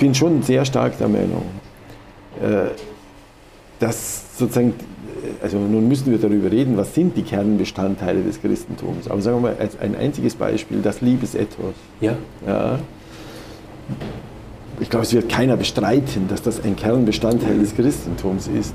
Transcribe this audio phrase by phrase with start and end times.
[0.00, 1.44] bin schon sehr stark der Meinung,
[2.42, 2.70] äh,
[3.78, 4.74] dass sozusagen,
[5.42, 9.08] also nun müssen wir darüber reden, was sind die Kernbestandteile des Christentums.
[9.08, 11.74] Aber sagen wir mal, als ein einziges Beispiel, das Liebesethos.
[12.00, 12.16] Ja.
[12.46, 12.78] ja.
[14.80, 18.74] Ich glaube, es wird keiner bestreiten, dass das ein Kernbestandteil des Christentums ist.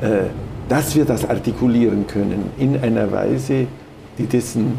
[0.00, 0.28] Äh,
[0.68, 3.66] dass wir das artikulieren können in einer Weise,
[4.18, 4.74] die dessen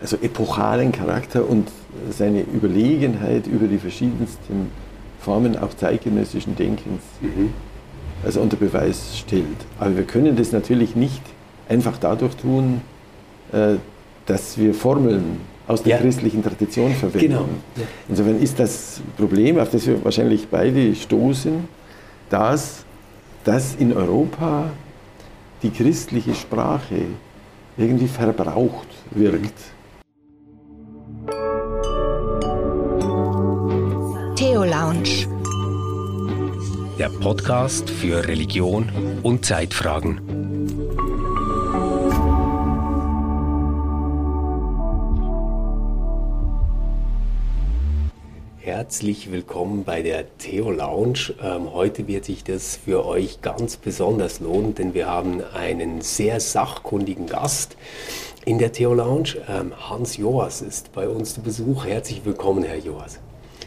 [0.00, 1.68] also epochalen Charakter und
[2.10, 4.70] seine Überlegenheit über die verschiedensten
[5.20, 7.52] Formen auch zeitgenössischen Denkens mhm.
[8.24, 9.46] also unter Beweis stellt.
[9.78, 11.22] Aber wir können das natürlich nicht
[11.68, 12.80] einfach dadurch tun,
[13.52, 13.74] äh,
[14.26, 16.02] dass wir Formeln aus der ja.
[16.02, 17.28] christlichen Tradition verwenden.
[17.28, 17.48] Genau.
[17.76, 17.82] Ja.
[18.08, 21.64] Insofern ist das Problem, auf das wir wahrscheinlich beide stoßen,
[22.28, 22.84] dass,
[23.44, 24.70] dass in Europa
[25.62, 27.02] die christliche Sprache
[27.76, 29.54] irgendwie verbraucht wirkt.
[34.50, 35.28] Theo Lounge.
[36.98, 38.90] Der Podcast für Religion
[39.22, 40.20] und Zeitfragen.
[48.58, 51.32] Herzlich willkommen bei der Theo Lounge.
[51.40, 56.40] Ähm, heute wird sich das für euch ganz besonders lohnen, denn wir haben einen sehr
[56.40, 57.76] sachkundigen Gast
[58.44, 59.36] in der Theo Lounge.
[59.48, 61.84] Ähm, Hans Joas ist bei uns zu Besuch.
[61.84, 63.20] Herzlich willkommen, Herr Joas.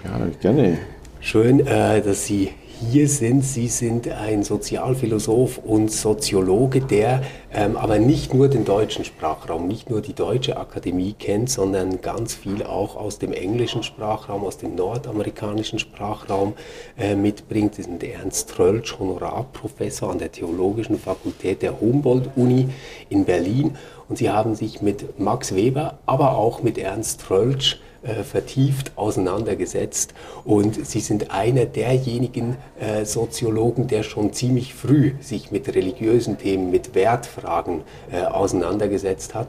[0.03, 0.79] Ja, gerne.
[1.21, 2.49] Schön, äh, dass Sie
[2.91, 3.45] hier sind.
[3.45, 7.23] Sie sind ein Sozialphilosoph und Soziologe, der
[7.53, 12.33] ähm, aber nicht nur den deutschen Sprachraum, nicht nur die deutsche Akademie kennt, sondern ganz
[12.33, 16.53] viel auch aus dem englischen Sprachraum, aus dem nordamerikanischen Sprachraum
[16.97, 17.75] äh, mitbringt.
[17.75, 22.67] Sie sind Ernst Röltsch, Honorarprofessor an der Theologischen Fakultät der Humboldt-Uni
[23.07, 23.77] in Berlin.
[24.09, 30.13] Und Sie haben sich mit Max Weber, aber auch mit Ernst Röltsch äh, vertieft auseinandergesetzt.
[30.43, 36.69] Und Sie sind einer derjenigen äh, Soziologen, der schon ziemlich früh sich mit religiösen Themen,
[36.69, 37.81] mit Wertfragen
[38.11, 39.47] äh, auseinandergesetzt hat.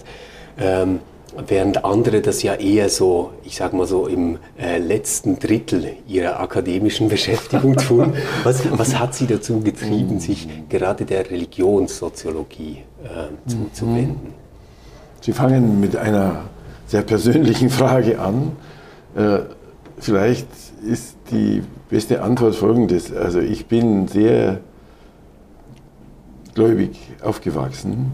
[0.58, 1.00] Ähm,
[1.48, 6.40] während andere das ja eher so, ich sag mal so, im äh, letzten Drittel ihrer
[6.40, 8.14] akademischen Beschäftigung tun.
[8.44, 14.32] Was, was hat Sie dazu getrieben, sich gerade der Religionssoziologie äh, zuzuwenden?
[15.20, 16.44] Sie fangen mit einer
[16.86, 18.52] sehr persönlichen Frage an.
[19.16, 19.40] Äh,
[19.98, 20.48] vielleicht
[20.86, 23.12] ist die beste Antwort folgendes.
[23.12, 24.60] Also ich bin sehr
[26.54, 28.12] gläubig aufgewachsen,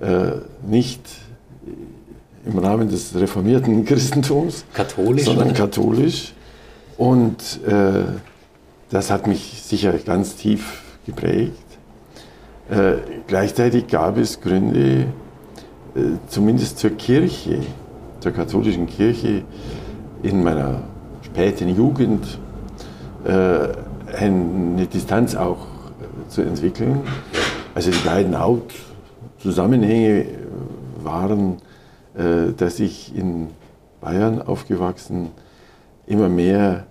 [0.00, 0.32] äh,
[0.66, 1.00] nicht
[2.44, 5.56] im Rahmen des reformierten Christentums, katholisch, sondern oder?
[5.56, 6.32] katholisch.
[6.96, 8.04] Und äh,
[8.90, 11.52] das hat mich sicher ganz tief geprägt.
[12.70, 15.06] Äh, gleichzeitig gab es Gründe,
[16.28, 17.60] zumindest zur Kirche,
[18.20, 19.42] zur katholischen Kirche
[20.22, 20.82] in meiner
[21.22, 22.38] späten Jugend
[23.24, 23.68] äh,
[24.16, 25.66] eine Distanz auch
[26.28, 27.00] zu entwickeln.
[27.74, 30.26] Also die beiden Hauptzusammenhänge
[31.02, 31.58] waren,
[32.14, 33.48] äh, dass ich in
[34.00, 35.30] Bayern aufgewachsen
[36.06, 36.86] immer mehr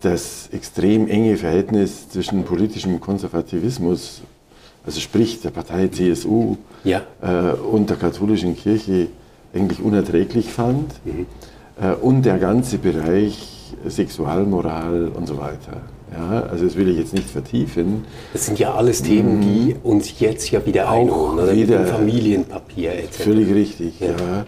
[0.00, 4.22] das extrem enge Verhältnis zwischen politischem Konservativismus
[4.84, 7.02] also sprich der Partei CSU ja.
[7.20, 9.08] äh, und der katholischen Kirche
[9.54, 11.26] eigentlich unerträglich fand mhm.
[11.80, 15.80] äh, und der ganze Bereich Sexualmoral und so weiter.
[16.14, 18.04] Ja, also das will ich jetzt nicht vertiefen.
[18.34, 19.80] Das sind ja alles Themen, die mhm.
[19.82, 21.54] uns jetzt ja wieder einholen, oder?
[21.54, 23.22] Wieder Mit dem Familienpapier etc.
[23.22, 24.08] Völlig richtig, ja.
[24.08, 24.46] ja.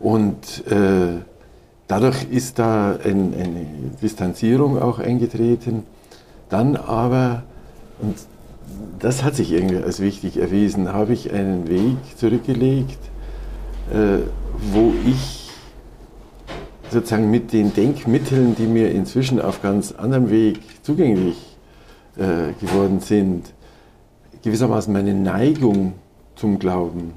[0.00, 1.22] Und äh,
[1.86, 3.66] dadurch ist da ein, eine
[4.02, 5.84] Distanzierung auch eingetreten.
[6.50, 7.42] Dann aber,
[8.00, 8.16] und
[8.98, 12.98] das hat sich irgendwie als wichtig erwiesen, habe ich einen Weg zurückgelegt,
[13.92, 14.18] äh,
[14.72, 15.50] wo ich
[16.90, 21.36] sozusagen mit den Denkmitteln, die mir inzwischen auf ganz anderem Weg zugänglich
[22.16, 23.52] äh, geworden sind,
[24.42, 25.94] gewissermaßen meine Neigung
[26.34, 27.12] zum Glauben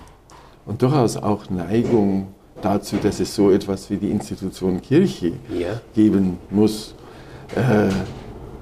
[0.65, 2.27] und durchaus auch Neigung
[2.61, 5.79] dazu, dass es so etwas wie die Institution Kirche ja.
[5.95, 6.95] geben muss,
[7.55, 7.89] äh,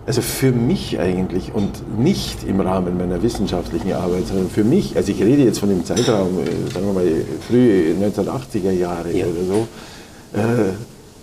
[0.10, 5.12] also für mich eigentlich und nicht im Rahmen meiner wissenschaftlichen Arbeit, sondern für mich, also
[5.12, 7.06] ich rede jetzt von dem Zeitraum, äh, sagen wir mal,
[7.48, 9.28] frühe 1980er Jahre ja.
[9.28, 9.68] oder so,
[10.34, 10.72] äh,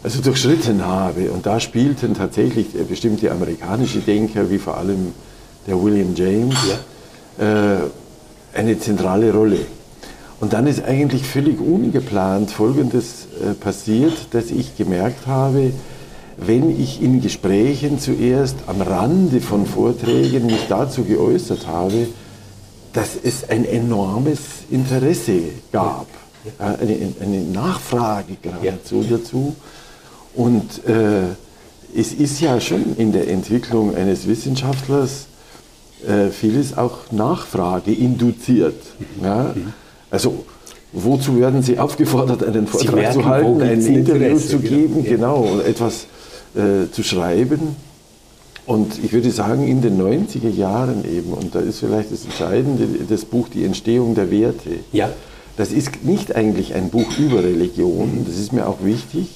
[0.05, 1.33] also durchschritten habe.
[1.33, 5.15] Und da spielten tatsächlich bestimmte amerikanische Denker, wie vor allem
[5.67, 6.55] der William James,
[7.41, 7.75] ja.
[7.75, 7.79] äh,
[8.55, 9.59] eine zentrale Rolle.
[10.38, 15.73] Und dann ist eigentlich völlig ungeplant Folgendes äh, passiert, dass ich gemerkt habe,
[16.37, 22.09] wenn ich in Gesprächen zuerst am Rande von Vorträgen mich dazu geäußert habe,
[22.93, 24.38] dass es ein enormes
[24.71, 25.41] Interesse
[25.73, 26.06] gab,
[26.59, 29.17] eine, eine Nachfrage geradezu ja.
[29.17, 29.56] dazu.
[30.35, 31.23] Und äh,
[31.99, 35.27] es ist ja schon in der Entwicklung eines Wissenschaftlers
[36.06, 38.81] äh, vieles auch Nachfrage induziert.
[39.23, 39.55] Ja?
[40.11, 40.44] Also
[40.93, 45.11] wozu werden Sie aufgefordert, einen Vortrag merken, zu halten, ein Interview zu geben, ja.
[45.11, 46.06] genau, etwas
[46.56, 47.76] äh, zu schreiben?
[48.67, 52.87] Und ich würde sagen, in den 90er Jahren eben, und da ist vielleicht das Entscheidende,
[53.08, 54.70] das Buch Die Entstehung der Werte.
[54.93, 55.11] Ja.
[55.56, 59.29] Das ist nicht eigentlich ein Buch über Religion, das ist mir auch wichtig.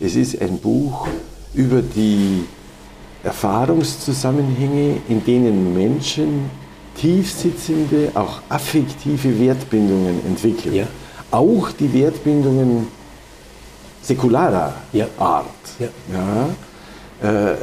[0.00, 1.06] Es ist ein Buch
[1.52, 2.44] über die
[3.22, 6.50] Erfahrungszusammenhänge, in denen Menschen
[6.96, 10.74] tiefsitzende, auch affektive Wertbindungen entwickeln.
[10.74, 10.86] Ja.
[11.30, 12.88] Auch die Wertbindungen
[14.02, 15.06] säkularer ja.
[15.18, 15.46] Art.
[15.78, 15.88] Ja.
[17.22, 17.50] ja.
[17.50, 17.56] Äh,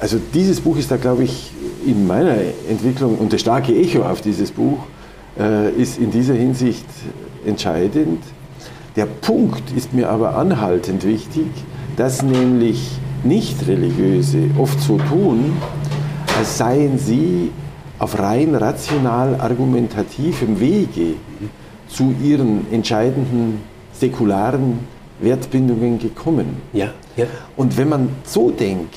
[0.00, 1.52] also dieses Buch ist da, glaube ich,
[1.86, 2.36] in meiner
[2.68, 4.78] Entwicklung und das starke Echo auf dieses Buch
[5.38, 6.86] äh, ist in dieser Hinsicht
[7.46, 8.22] entscheidend.
[8.96, 11.46] Der Punkt ist mir aber anhaltend wichtig,
[11.96, 15.52] dass nämlich Nicht-Religiöse oft so tun,
[16.38, 17.50] als seien sie
[17.98, 21.14] auf rein rational argumentativem Wege
[21.88, 23.60] zu ihren entscheidenden
[23.92, 24.80] säkularen
[25.22, 26.56] Wertbindungen gekommen.
[26.72, 27.26] Ja, ja.
[27.56, 28.94] Und wenn man so denkt,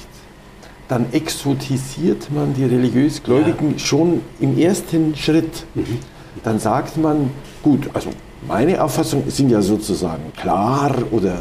[0.88, 3.80] dann exotisiert man die religiös Gläubigen ja.
[3.80, 5.66] schon im ersten Schritt.
[5.74, 6.00] Mhm.
[6.44, 7.31] Dann sagt man,
[7.63, 8.10] gut, also
[8.48, 11.38] meine Auffassung sind ja sozusagen klar oder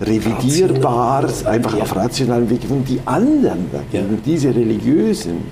[0.00, 1.54] revidierbar, Rational.
[1.54, 1.82] einfach ja.
[1.82, 2.60] auf rationalen Weg.
[2.70, 4.18] Und die anderen dagegen, ja.
[4.24, 5.42] diese Religiösen,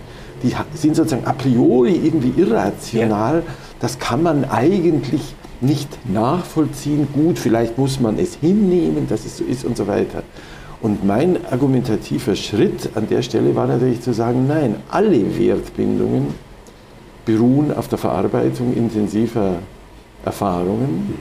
[0.43, 3.43] die sind sozusagen a priori irgendwie irrational.
[3.81, 7.09] Das kann man eigentlich nicht nachvollziehen.
[7.13, 10.23] Gut, vielleicht muss man es hinnehmen, dass es so ist und so weiter.
[10.81, 16.29] Und mein argumentativer Schritt an der Stelle war natürlich zu sagen, nein, alle Wertbindungen
[17.25, 19.59] beruhen auf der Verarbeitung intensiver
[20.25, 21.15] Erfahrungen.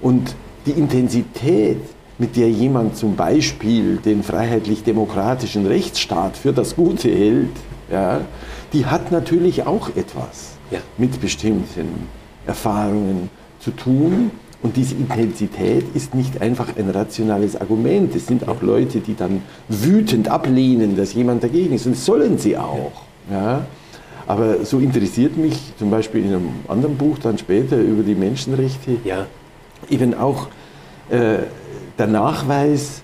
[0.00, 0.34] Und
[0.66, 1.78] die Intensität,
[2.18, 7.56] mit der jemand zum Beispiel den freiheitlich-demokratischen Rechtsstaat für das Gute hält,
[7.90, 8.20] ja,
[8.72, 10.80] die hat natürlich auch etwas ja.
[10.98, 12.08] mit bestimmten
[12.46, 13.30] Erfahrungen
[13.60, 14.30] zu tun.
[14.62, 18.14] Und diese Intensität ist nicht einfach ein rationales Argument.
[18.14, 21.86] Es sind auch Leute, die dann wütend ablehnen, dass jemand dagegen ist.
[21.86, 22.92] Und das sollen sie auch.
[23.30, 23.64] Ja.
[24.26, 28.98] Aber so interessiert mich zum Beispiel in einem anderen Buch dann später über die Menschenrechte
[29.04, 29.26] ja.
[29.88, 30.48] eben auch
[31.08, 31.38] äh,
[31.98, 33.02] der Nachweis,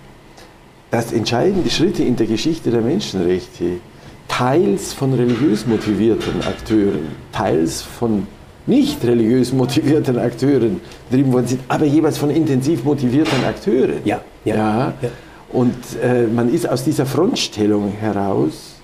[0.90, 3.80] dass entscheidende Schritte in der Geschichte der Menschenrechte
[4.28, 8.26] teils von religiös motivierten Akteuren, teils von
[8.66, 14.00] nicht religiös motivierten Akteuren betrieben worden sind, aber jeweils von intensiv motivierten Akteuren.
[14.04, 14.54] Ja, ja.
[14.54, 14.94] ja.
[15.00, 15.08] ja.
[15.52, 18.74] Und äh, man ist aus dieser Frontstellung heraus,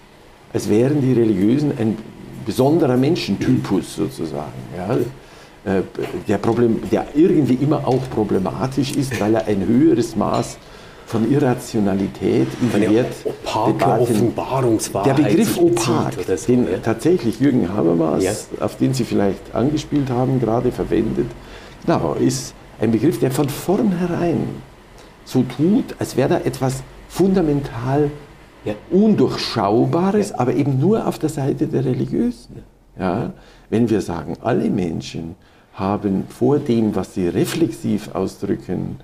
[0.53, 1.97] als wären die Religiösen ein
[2.47, 4.53] besonderer Menschentypus sozusagen.
[4.77, 4.97] Ja.
[5.65, 5.83] Äh,
[6.29, 10.59] der, Problem, der irgendwie immer auch problematisch ist, weil er ein höheres Maß
[11.13, 14.35] von Irrationalität die Wertdebatten.
[15.05, 16.79] Der Begriff opak, so, den ja.
[16.79, 18.33] tatsächlich Jürgen Habermas, ja.
[18.65, 21.27] auf den Sie vielleicht angespielt haben, gerade verwendet,
[21.85, 24.49] genau, ist ein Begriff, der von vornherein
[25.27, 28.11] so tut, als wäre da etwas fundamental
[28.65, 28.73] ja.
[28.91, 32.63] Undurchschaubares, aber eben nur auf der Seite der Religiösen.
[32.99, 33.35] Ja?
[33.69, 35.35] Wenn wir sagen, alle Menschen
[35.75, 38.97] haben vor dem, was sie reflexiv ausdrücken,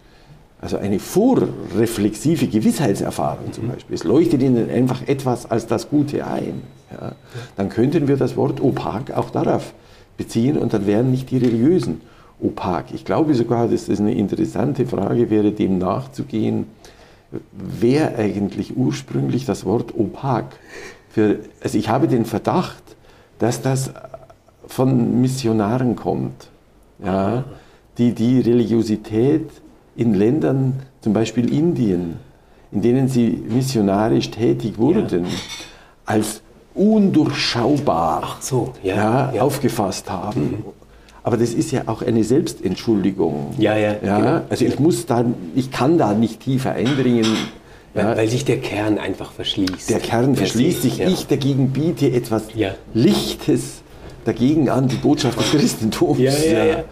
[0.60, 3.72] also eine vorreflexive Gewissheitserfahrung zum mhm.
[3.72, 3.94] Beispiel.
[3.94, 6.62] Es leuchtet ihnen einfach etwas als das Gute ein.
[6.90, 7.12] Ja.
[7.56, 9.72] Dann könnten wir das Wort opak auch darauf
[10.16, 12.00] beziehen und dann wären nicht die Religiösen
[12.40, 12.86] opak.
[12.92, 16.66] Ich glaube sogar, dass das eine interessante Frage wäre, dem nachzugehen,
[17.52, 20.56] wer eigentlich ursprünglich das Wort opak
[21.10, 22.82] für, also ich habe den Verdacht,
[23.38, 23.92] dass das
[24.66, 26.48] von Missionaren kommt,
[27.02, 27.44] ja,
[27.96, 29.50] die die Religiosität
[29.98, 32.16] in Ländern, zum Beispiel Indien,
[32.70, 35.30] in denen sie missionarisch tätig wurden, ja.
[36.06, 36.40] als
[36.74, 40.40] undurchschaubar so, ja, ja, aufgefasst haben.
[40.40, 40.64] Mhm.
[41.24, 43.54] Aber das ist ja auch eine Selbstentschuldigung.
[43.58, 43.94] Ja, ja.
[43.94, 44.40] Genau.
[44.48, 45.24] Also ich muss da,
[45.54, 47.26] ich kann da nicht tiefer eindringen.
[47.92, 49.90] Weil, weil sich der Kern einfach verschließt.
[49.90, 51.00] Der Kern verschließt sich.
[51.00, 52.44] Ich dagegen biete etwas
[52.94, 53.82] Lichtes
[54.24, 56.20] dagegen an, die Botschaft des Christentums.
[56.20, 56.84] Ja, ja, ja.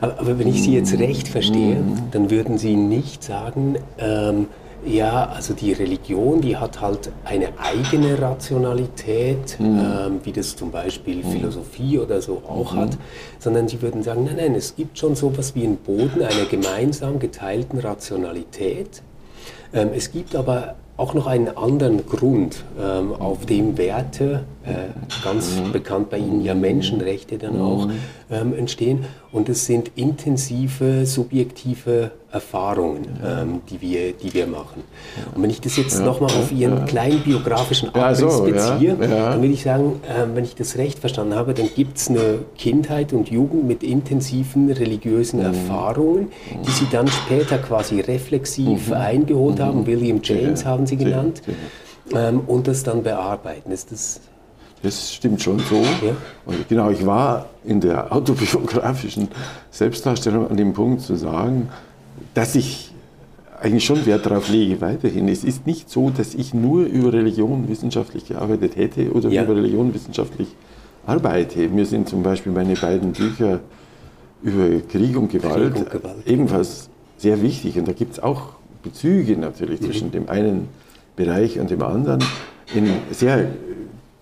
[0.00, 4.46] Aber, wenn ich Sie jetzt recht verstehe, dann würden Sie nicht sagen, ähm,
[4.84, 9.78] ja, also die Religion, die hat halt eine eigene Rationalität, mhm.
[9.78, 11.32] ähm, wie das zum Beispiel mhm.
[11.32, 12.78] Philosophie oder so auch mhm.
[12.78, 12.98] hat,
[13.38, 17.18] sondern Sie würden sagen, nein, nein, es gibt schon sowas wie einen Boden einer gemeinsam
[17.18, 19.02] geteilten Rationalität.
[19.72, 25.56] Ähm, es gibt aber auch noch einen anderen Grund, ähm, auf dem Werte, äh, ganz
[25.56, 25.72] mhm.
[25.72, 27.94] bekannt bei Ihnen ja Menschenrechte dann auch, mhm.
[28.30, 29.04] Ähm, entstehen.
[29.32, 34.84] Und es sind intensive, subjektive Erfahrungen, ähm, die, wir, die wir machen.
[35.34, 36.84] Und wenn ich das jetzt ja, nochmal auf Ihren ja.
[36.84, 41.00] kleinen biografischen Abriss ja, so, beziehe, dann würde ich sagen, äh, wenn ich das recht
[41.00, 45.46] verstanden habe, dann gibt es eine Kindheit und Jugend mit intensiven religiösen mhm.
[45.46, 46.28] Erfahrungen,
[46.66, 48.94] die Sie dann später quasi reflexiv mhm.
[48.94, 49.62] eingeholt mhm.
[49.62, 49.86] haben.
[49.86, 51.42] William James haben Sie genannt.
[52.12, 53.70] Ähm, und das dann bearbeiten.
[53.70, 54.20] Ist das
[54.82, 55.82] das stimmt schon so.
[55.82, 56.16] Ja.
[56.46, 59.28] Und genau, ich war in der autobiografischen
[59.70, 61.68] Selbstdarstellung an dem Punkt zu sagen,
[62.34, 62.92] dass ich
[63.60, 65.28] eigentlich schon Wert darauf lege, weiterhin.
[65.28, 69.44] Es ist nicht so, dass ich nur über Religion wissenschaftlich gearbeitet hätte oder ja.
[69.44, 70.48] über Religion wissenschaftlich
[71.06, 71.68] arbeite.
[71.68, 73.60] Mir sind zum Beispiel meine beiden Bücher
[74.42, 76.26] über Krieg und Gewalt, Krieg und Gewalt.
[76.26, 77.78] ebenfalls sehr wichtig.
[77.78, 79.84] Und da gibt es auch Bezüge natürlich mhm.
[79.84, 80.68] zwischen dem einen
[81.16, 82.24] Bereich und dem anderen
[82.74, 83.48] in sehr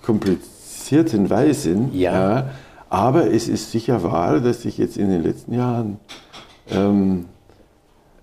[0.02, 1.94] komplizierten Weisen.
[1.94, 2.12] Ja.
[2.12, 2.50] ja.
[2.90, 5.98] Aber es ist sicher wahr, dass sich jetzt in den letzten Jahren
[6.70, 7.26] ähm,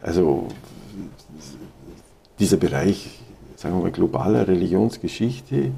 [0.01, 0.47] also
[2.39, 3.19] dieser Bereich,
[3.55, 5.71] sagen wir mal, globaler Religionsgeschichte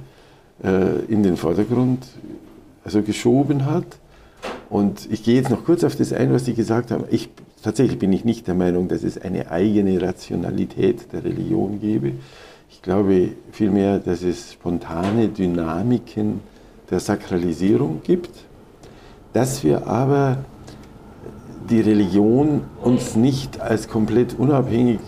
[0.63, 2.05] äh, in den Vordergrund
[2.83, 3.85] also geschoben hat.
[4.69, 7.05] Und ich gehe jetzt noch kurz auf das ein, was Sie gesagt haben.
[7.09, 7.29] Ich,
[7.63, 12.13] tatsächlich bin ich nicht der Meinung, dass es eine eigene Rationalität der Religion gebe.
[12.69, 16.41] Ich glaube vielmehr, dass es spontane Dynamiken
[16.89, 18.29] der Sakralisierung gibt,
[19.33, 20.39] dass wir aber
[21.69, 24.99] die Religion uns nicht als komplett unabhängig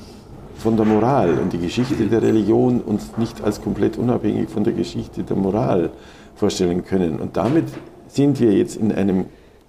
[0.56, 4.74] von der Moral und die Geschichte der Religion uns nicht als komplett unabhängig von der
[4.74, 5.92] Geschichte der Moral
[6.36, 7.20] vorstellen können.
[7.20, 7.66] Und damit
[8.08, 9.26] sind wir jetzt in einem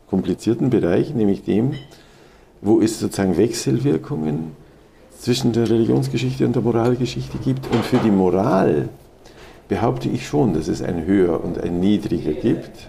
[0.09, 1.73] komplizierten Bereich, nämlich dem,
[2.61, 4.53] wo es sozusagen Wechselwirkungen
[5.21, 7.67] zwischen der Religionsgeschichte und der Moralgeschichte gibt.
[7.71, 8.89] Und für die Moral
[9.69, 12.89] behaupte ich schon, dass es ein Höher und ein Niedriger gibt.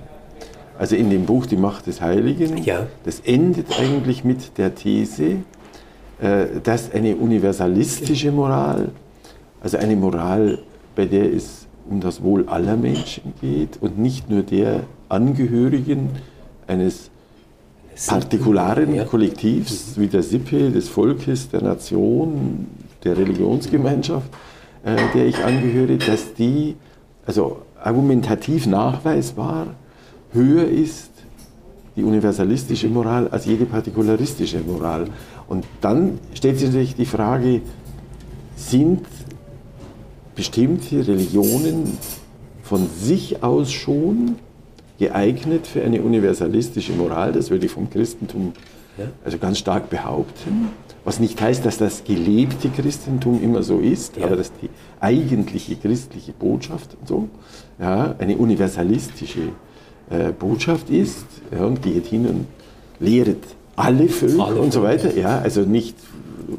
[0.80, 2.88] Also in dem Buch Die Macht des Heiligen, ja.
[3.04, 5.44] das endet eigentlich mit der These,
[6.20, 8.90] äh, dass eine universalistische Moral,
[9.62, 10.60] also eine Moral,
[10.96, 16.10] bei der es um das Wohl aller Menschen geht und nicht nur der Angehörigen
[16.66, 17.11] eines
[18.08, 19.06] partikularen ja.
[19.06, 22.68] Kollektivs wie der Sippe, des Volkes, der Nation,
[23.04, 24.30] der Religionsgemeinschaft,
[24.84, 26.76] äh, der ich angehöre, dass die
[27.26, 29.68] also argumentativ nachweisbar
[30.34, 31.12] höher ist,
[31.96, 35.08] die universalistische Moral, als jede partikularistische Moral.
[35.48, 37.62] Und dann stellt sich natürlich die Frage,
[38.56, 39.06] sind
[40.36, 41.98] bestimmte Religionen
[42.64, 44.38] von sich aus schon
[45.02, 47.32] geeignet für eine universalistische Moral.
[47.34, 48.54] Das würde ich vom Christentum
[49.26, 50.70] also ganz stark behaupten.
[51.04, 54.28] Was nicht heißt, dass das gelebte Christentum immer so ist, ja.
[54.28, 57.30] aber dass die eigentliche christliche Botschaft und so
[57.80, 59.50] ja, eine universalistische
[60.12, 62.46] äh, Botschaft ist ja, und geht hin und
[63.00, 63.44] lehret
[63.76, 65.18] alle Völker alle und so weiter.
[65.18, 65.96] Ja, also nicht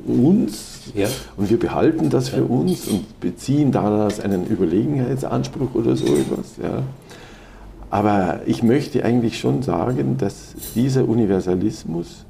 [0.05, 1.07] uns ja.
[1.37, 6.57] und wir behalten das für uns und beziehen daraus einen Überlegenheitsanspruch oder so etwas.
[6.61, 6.83] Ja.
[7.93, 12.25] Aber ich möchte eigentlich schon sagen, dass dieser Universalismus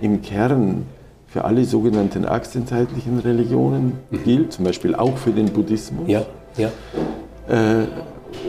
[0.00, 0.86] im Kern
[1.26, 4.22] für alle sogenannten aktienzeitlichen Religionen mhm.
[4.22, 6.08] gilt, zum Beispiel auch für den Buddhismus.
[6.08, 6.24] Ja,
[6.56, 6.68] ja.
[7.48, 7.86] Äh,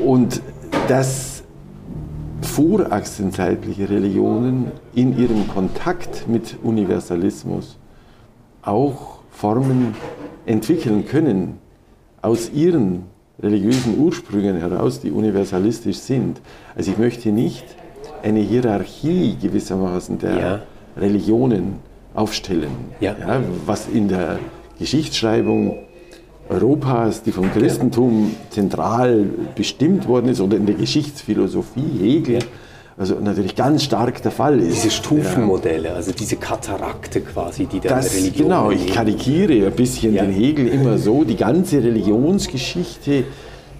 [0.05, 0.43] und
[0.88, 1.41] dass
[2.43, 7.79] voraktienzeitliche Religionen in ihrem Kontakt mit Universalismus
[8.62, 9.95] auch Formen
[10.45, 11.57] entwickeln können
[12.22, 13.05] aus ihren
[13.43, 16.39] religiösen Ursprüngen heraus, die universalistisch sind.
[16.75, 17.65] Also ich möchte nicht
[18.23, 20.62] eine Hierarchie gewissermaßen der ja.
[20.97, 21.75] Religionen
[22.13, 23.15] aufstellen, ja.
[23.19, 24.39] Ja, was in der
[24.79, 25.77] Geschichtsschreibung
[26.50, 32.39] Europas, die vom Christentum zentral bestimmt worden ist, oder in der Geschichtsphilosophie Hegel,
[32.97, 34.83] also natürlich ganz stark der Fall ist.
[34.83, 38.50] Diese Stufenmodelle, also diese Katarakte quasi, die der das, Religion.
[38.50, 40.23] Genau, ich karikiere ein bisschen ja.
[40.23, 43.23] den Hegel immer so, die ganze Religionsgeschichte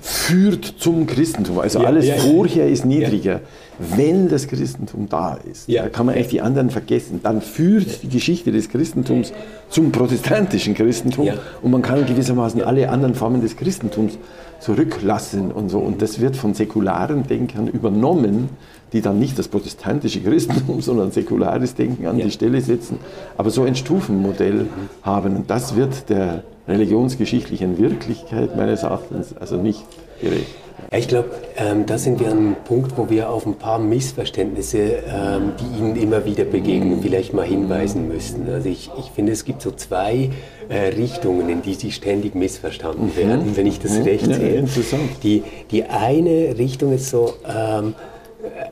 [0.02, 1.60] führt zum Christentum.
[1.60, 3.40] Also ja, alles ja, vorher ist niedriger.
[3.80, 7.22] Wenn das Christentum da ist, da kann man eigentlich die anderen vergessen.
[7.24, 9.32] Dann führt die Geschichte des Christentums
[9.70, 11.30] zum protestantischen Christentum
[11.62, 14.18] und man kann gewissermaßen alle anderen Formen des Christentums
[14.60, 15.80] zurücklassen und so.
[15.80, 18.50] Und das wird von säkularen Denkern übernommen,
[18.94, 23.00] die dann nicht das protestantische Christentum, sondern säkulares Denken an die Stelle setzen,
[23.38, 24.68] aber so ein Stufenmodell
[25.02, 25.36] haben.
[25.36, 29.84] Und das wird der religionsgeschichtlichen Wirklichkeit meines Erachtens also nicht
[30.22, 30.48] gerecht.
[30.92, 33.80] Ja, ich glaube, ähm, da sind wir an einem Punkt, wo wir auf ein paar
[33.80, 38.50] Missverständnisse, ähm, die Ihnen immer wieder begegnen, vielleicht mal hinweisen müssten.
[38.50, 40.30] Also ich, ich finde, es gibt so zwei
[40.70, 43.18] äh, Richtungen, in die Sie ständig missverstanden mhm.
[43.18, 44.04] werden, wenn ich das mhm.
[44.04, 44.54] recht sehe.
[44.54, 45.10] Ja, interessant.
[45.24, 47.94] Die, die eine Richtung ist so, ähm,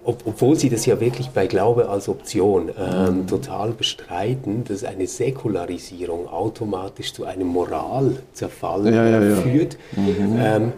[0.03, 3.27] ob, obwohl sie das ja wirklich bei Glaube als Option ähm, mhm.
[3.27, 9.35] total bestreiten, dass eine Säkularisierung automatisch zu einem Moralzerfall ja, ja, ja.
[9.37, 9.77] führt.
[9.95, 10.39] Mhm.
[10.39, 10.73] Ähm,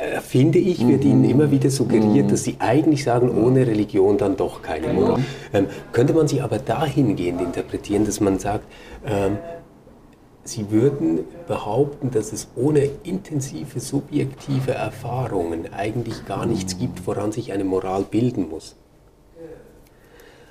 [0.00, 4.36] äh, finde ich, wird ihnen immer wieder suggeriert, dass sie eigentlich sagen, ohne Religion dann
[4.36, 5.20] doch keine Moral.
[5.52, 8.64] Ähm, könnte man sie aber dahingehend interpretieren, dass man sagt,
[9.06, 9.36] ähm,
[10.50, 17.52] sie würden behaupten, dass es ohne intensive subjektive Erfahrungen eigentlich gar nichts gibt, woran sich
[17.52, 18.76] eine Moral bilden muss.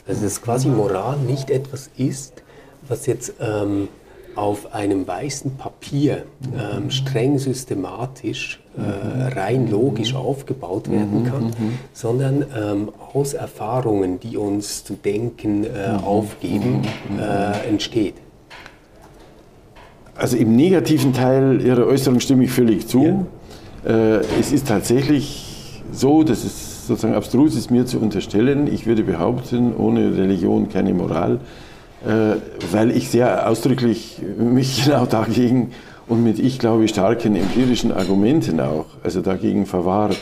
[0.08, 2.44] Also dass quasi Moral nicht etwas ist,
[2.88, 3.89] was jetzt ähm,
[4.36, 6.24] auf einem weißen Papier
[6.58, 11.53] ähm, streng systematisch, äh, rein logisch aufgebaut werden kann,
[11.94, 16.84] sondern ähm, aus Erfahrungen, die uns zu denken äh, aufgeben,
[17.20, 18.15] äh, entsteht.
[20.19, 23.25] Also im negativen Teil Ihrer Äußerung stimme ich völlig zu.
[23.85, 24.17] Ja.
[24.17, 29.03] Äh, es ist tatsächlich so, dass es sozusagen abstrus ist, mir zu unterstellen, ich würde
[29.03, 31.39] behaupten, ohne Religion keine Moral.
[32.05, 32.35] Äh,
[32.71, 35.71] weil ich sehr ausdrücklich mich genau dagegen
[36.07, 40.17] und mit, ich glaube, starken empirischen Argumenten auch, also dagegen verwahrt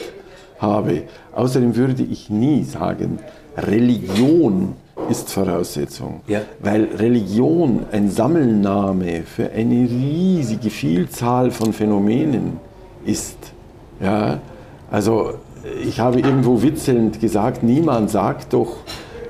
[0.59, 1.03] habe.
[1.33, 3.17] Außerdem würde ich nie sagen,
[3.57, 4.75] Religion
[5.09, 6.41] ist Voraussetzung, ja.
[6.59, 12.59] weil Religion ein Sammelname für eine riesige Vielzahl von Phänomenen
[13.05, 13.37] ist.
[14.01, 14.39] Ja,
[14.91, 15.33] also
[15.83, 18.77] ich habe irgendwo witzelnd gesagt, niemand sagt doch,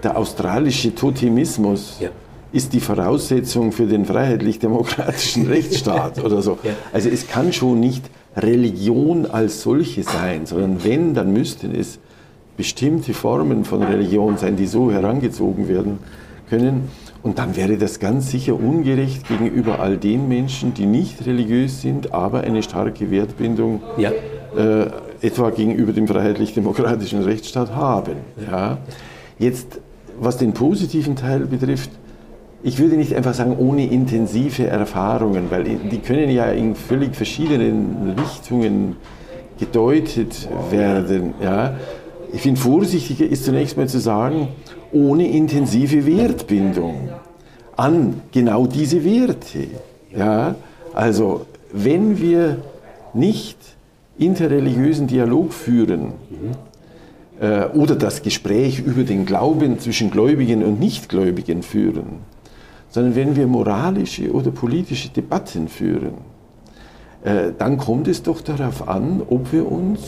[0.03, 2.09] der australische Totemismus ja
[2.51, 6.57] ist die Voraussetzung für den freiheitlich-demokratischen Rechtsstaat oder so.
[6.93, 8.03] Also es kann schon nicht
[8.35, 11.99] Religion als solche sein, sondern wenn, dann müssten es
[12.57, 15.99] bestimmte Formen von Religion sein, die so herangezogen werden
[16.49, 16.89] können.
[17.23, 22.13] Und dann wäre das ganz sicher ungerecht gegenüber all den Menschen, die nicht religiös sind,
[22.13, 24.11] aber eine starke Wertbindung ja.
[24.55, 24.87] äh,
[25.21, 28.17] etwa gegenüber dem freiheitlich-demokratischen Rechtsstaat haben.
[28.49, 28.77] Ja.
[29.39, 29.79] Jetzt,
[30.19, 31.91] was den positiven Teil betrifft,
[32.63, 38.15] ich würde nicht einfach sagen, ohne intensive Erfahrungen, weil die können ja in völlig verschiedenen
[38.17, 38.95] Richtungen
[39.59, 41.33] gedeutet werden.
[41.41, 41.75] Ja.
[42.33, 44.49] Ich finde, vorsichtiger ist zunächst mal zu sagen,
[44.91, 47.09] ohne intensive Wertbindung
[47.75, 49.67] an genau diese Werte.
[50.15, 50.55] Ja.
[50.93, 52.57] Also, wenn wir
[53.13, 53.57] nicht
[54.17, 56.13] interreligiösen Dialog führen,
[57.39, 62.21] äh, oder das Gespräch über den Glauben zwischen Gläubigen und Nichtgläubigen führen,
[62.89, 66.15] sondern wenn wir moralische oder politische Debatten führen,
[67.23, 69.99] äh, dann kommt es doch darauf an, ob wir uns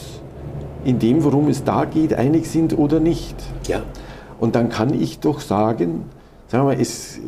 [0.84, 3.36] in dem, worum es da geht, einig sind oder nicht.
[3.68, 3.82] Ja.
[4.40, 6.06] Und dann kann ich doch sagen,
[6.48, 7.22] sagen wir mal, es äh,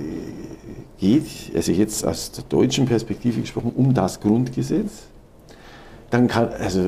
[0.98, 5.04] geht, also jetzt aus der deutschen Perspektive gesprochen, um das Grundgesetz.
[6.10, 6.82] Dann kann, also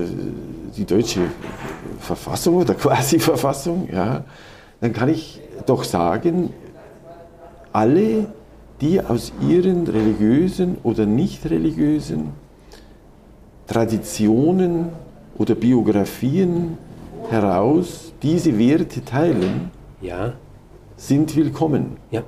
[0.76, 1.21] die deutsche
[1.99, 4.23] Verfassung oder quasi Verfassung, ja,
[4.82, 6.49] dann kann ich doch sagen,
[7.71, 8.28] alle
[8.82, 12.32] die aus ihren religiösen oder nicht religiösen
[13.67, 14.89] Traditionen
[15.38, 16.78] oder Biografien
[17.30, 20.34] heraus diese Werte teilen, ja.
[20.98, 21.98] sind willkommen.
[22.12, 22.24] Ja.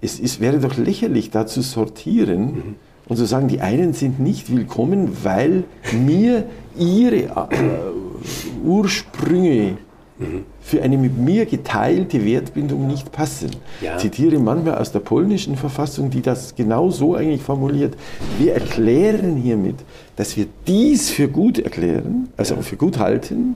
[0.00, 2.74] Es ist, wäre doch lächerlich, da zu sortieren mhm.
[3.08, 6.44] und zu sagen, die einen sind nicht willkommen, weil mir
[6.76, 7.28] ihre äh,
[10.60, 13.50] Für eine mit mir geteilte Wertbindung nicht passen.
[13.80, 13.94] Ja.
[13.94, 17.96] Ich zitiere manchmal aus der polnischen Verfassung, die das genau so eigentlich formuliert.
[18.38, 19.76] Wir erklären hiermit,
[20.16, 22.62] dass wir dies für gut erklären, also ja.
[22.62, 23.54] für gut halten,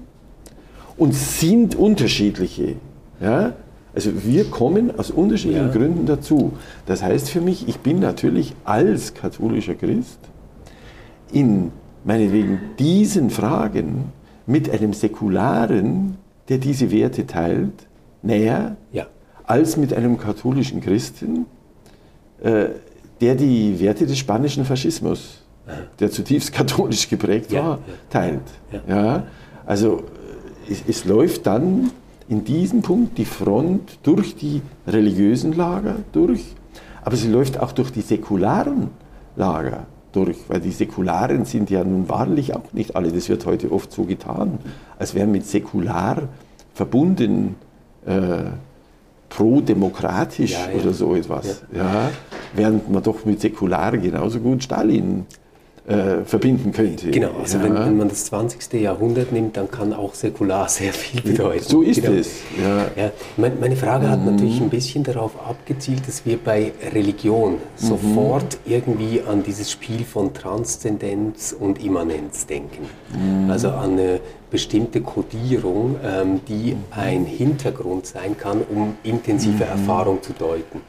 [0.96, 2.77] und sind unterschiedliche.
[3.20, 3.55] Ja?
[3.94, 5.72] Also wir kommen aus unterschiedlichen ja.
[5.72, 6.53] Gründen dazu.
[6.87, 10.20] Das heißt für mich, ich bin natürlich als katholischer Christ
[11.33, 11.72] in
[12.05, 14.12] meinetwegen diesen Fragen
[14.46, 16.16] mit einem säkularen
[16.48, 17.87] der diese Werte teilt,
[18.22, 19.07] näher ja.
[19.44, 21.46] als mit einem katholischen Christen,
[22.42, 22.66] äh,
[23.20, 25.42] der die Werte des spanischen Faschismus,
[25.98, 27.78] der zutiefst katholisch geprägt war, ja,
[28.11, 28.42] teilt.
[28.87, 29.26] Ja.
[29.64, 30.05] Also
[30.68, 31.90] es, es läuft dann
[32.28, 36.55] in diesem Punkt die Front durch die religiösen Lager durch,
[37.05, 38.90] aber sie läuft auch durch die säkularen
[39.37, 43.12] Lager durch, weil die Säkularen sind ja nun wahrlich auch nicht alle.
[43.12, 44.59] Das wird heute oft so getan,
[44.98, 46.22] als wären mit säkular
[46.75, 47.57] verbunden
[48.07, 48.44] äh,
[49.29, 50.81] pro-demokratisch ja, ja.
[50.81, 51.62] oder so etwas.
[51.75, 52.11] Ja.
[52.55, 55.27] während man doch mit säkular genauso gut Stalin
[55.87, 57.11] äh, verbinden könnte.
[57.11, 57.64] Genau, also ja.
[57.64, 58.81] wenn, wenn, man das 20.
[58.81, 61.64] Jahrhundert nimmt, dann kann auch säkular sehr viel bedeuten.
[61.64, 62.18] So ist genau.
[62.18, 62.42] es.
[62.61, 63.03] Ja.
[63.03, 64.33] ja meine, meine, Frage hat mhm.
[64.33, 67.59] natürlich ein bisschen darauf abgezielt, dass wir bei Religion mhm.
[67.77, 72.87] sofort irgendwie an dieses Spiel von Transzendenz und Immanenz denken.
[73.12, 73.51] Mhm.
[73.51, 74.21] Also an eine
[74.52, 79.70] bestimmte Kodierung, ähm, die ein Hintergrund sein kann, um intensive mhm.
[79.70, 80.82] Erfahrung zu deuten.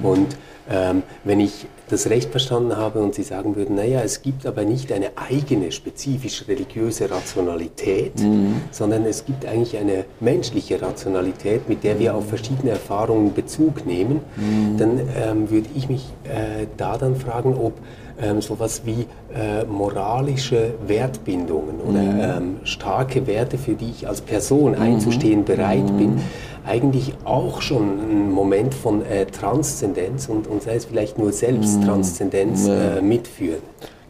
[0.00, 0.04] Mhm.
[0.04, 0.36] Und
[0.70, 4.64] ähm, wenn ich das recht verstanden habe und Sie sagen würden, naja, es gibt aber
[4.64, 8.62] nicht eine eigene spezifisch religiöse Rationalität, mhm.
[8.70, 14.20] sondern es gibt eigentlich eine menschliche Rationalität, mit der wir auf verschiedene Erfahrungen Bezug nehmen,
[14.36, 14.78] mhm.
[14.78, 17.74] dann ähm, würde ich mich äh, da dann fragen, ob
[18.20, 22.20] ähm, sowas wie äh, moralische Wertbindungen oder mhm.
[22.20, 24.82] ähm, starke Werte, für die ich als Person mhm.
[24.82, 26.20] einzustehen bereit bin, mhm
[26.64, 32.66] eigentlich auch schon ein Moment von äh, Transzendenz und, und sei es vielleicht nur Selbsttranszendenz
[32.66, 32.70] mm.
[32.70, 33.60] äh, mitführen.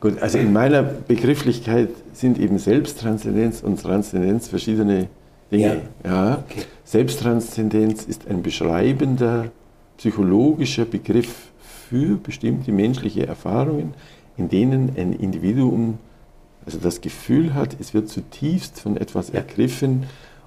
[0.01, 5.09] Gut, also in meiner Begrifflichkeit sind eben Selbsttranszendenz und Transzendenz verschiedene
[5.51, 5.83] Dinge.
[6.05, 6.11] Ja.
[6.11, 6.45] ja.
[6.51, 6.65] Okay.
[6.85, 9.47] Selbsttranszendenz ist ein beschreibender
[9.97, 11.52] psychologischer Begriff
[11.93, 13.93] für bestimmte menschliche Erfahrungen,
[14.39, 15.99] in denen ein Individuum
[16.65, 20.05] also das Gefühl hat, es wird zutiefst von etwas ergriffen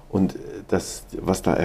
[0.08, 0.34] und
[0.66, 1.56] das, was da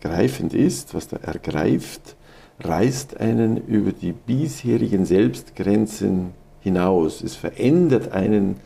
[0.00, 2.16] greifend ist, was da ergreift,
[2.60, 7.22] reißt einen über die bisherigen Selbstgrenzen hinaus.
[7.22, 8.56] Es verändert einen.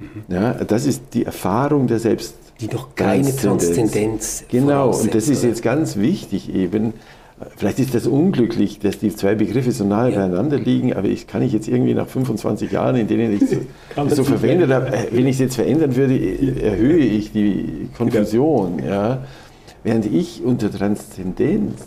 [0.00, 0.24] Mhm.
[0.28, 2.34] Ja, das ist die Erfahrung der Selbst.
[2.60, 4.46] Die doch keine Transzendenz.
[4.48, 6.94] Genau, und das ist jetzt ganz wichtig eben.
[7.56, 10.20] Vielleicht ist das unglücklich, dass die zwei Begriffe so nahe ja.
[10.20, 14.16] beieinander liegen, aber ich kann ich jetzt irgendwie nach 25 Jahren, in denen ich es
[14.16, 16.18] so verwendet habe, äh, wenn ich es jetzt verändern würde,
[16.62, 18.78] erhöhe ich die Konfusion.
[18.78, 19.24] Ja.
[19.84, 21.84] Während ich unter Transzendenz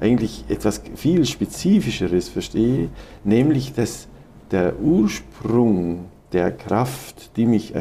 [0.00, 2.88] eigentlich etwas viel Spezifischeres verstehe,
[3.22, 4.08] nämlich dass
[4.50, 7.74] der Ursprung der Kraft, die mich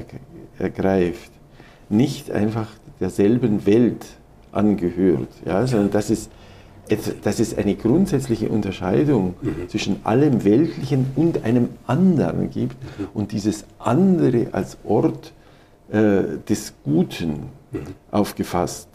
[0.60, 1.32] ergreift,
[1.90, 2.68] nicht einfach
[3.00, 4.06] derselben Welt
[4.52, 6.30] angehört, ja, sondern dass es,
[7.24, 9.70] dass es eine grundsätzliche Unterscheidung mhm.
[9.70, 13.08] zwischen allem Weltlichen und einem anderen gibt mhm.
[13.14, 15.34] und dieses andere als Ort
[15.92, 17.80] äh, des Guten mhm.
[18.12, 18.90] aufgefasst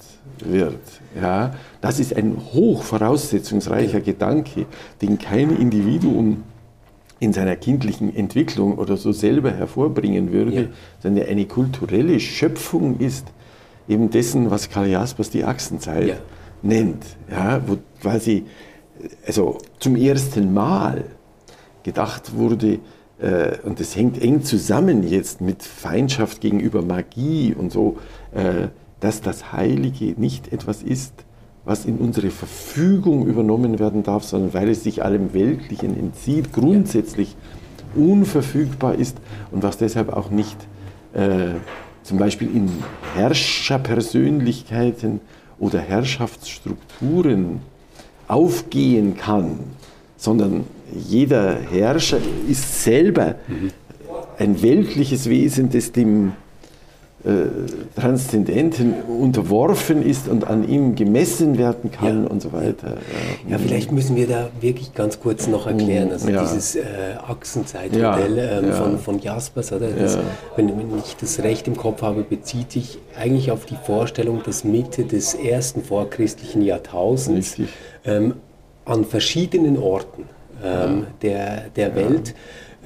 [0.45, 0.81] wird.
[1.21, 4.67] Ja, das ist ein hoch voraussetzungsreicher Gedanke,
[5.01, 6.45] den kein Individuum
[7.21, 10.67] in seiner kindlichen Entwicklung oder so selber hervorbringen würde, ja.
[11.03, 13.27] sondern eine kulturelle Schöpfung ist
[13.89, 16.17] eben dessen, was Karl Jaspers die Achsenzeit ja.
[16.63, 18.45] Nennt, ja, wo quasi
[19.27, 21.05] also zum ersten Mal
[21.83, 22.81] gedacht wurde,
[23.21, 27.97] äh, und das hängt eng zusammen jetzt mit Feindschaft gegenüber Magie und so,
[28.35, 28.69] äh,
[29.01, 31.13] dass das Heilige nicht etwas ist,
[31.65, 37.37] was in unsere Verfügung übernommen werden darf, sondern weil es sich allem Weltlichen entzieht, grundsätzlich
[37.95, 39.19] unverfügbar ist
[39.51, 40.57] und was deshalb auch nicht
[41.15, 41.53] äh,
[42.03, 42.69] zum Beispiel in
[43.15, 45.21] Herrscherpersönlichkeiten
[45.59, 47.61] oder Herrschaftsstrukturen
[48.29, 49.59] aufgehen kann,
[50.17, 52.19] sondern jeder Herrscher
[52.49, 53.71] ist selber mhm.
[54.39, 56.33] ein weltliches Wesen, das dem
[57.25, 62.31] äh, Transzendenten unterworfen ist und an ihm gemessen werden kann ja.
[62.31, 62.99] und so weiter.
[63.49, 66.43] Ja, vielleicht müssen wir da wirklich ganz kurz noch erklären, also ja.
[66.43, 66.83] dieses äh,
[67.27, 68.61] Achsenzeitmodell ja.
[68.61, 69.89] ähm, Von, von Jaspers, oder?
[69.91, 70.17] Das,
[70.55, 74.63] wenn, wenn, ich das recht im Kopf habe, bezieht sich eigentlich auf die Vorstellung, dass
[74.63, 77.57] Mitte des ersten vorchristlichen Jahrtausends
[78.05, 78.35] ähm,
[78.85, 80.25] an verschiedenen Orten
[80.65, 82.35] ähm, der, der Welt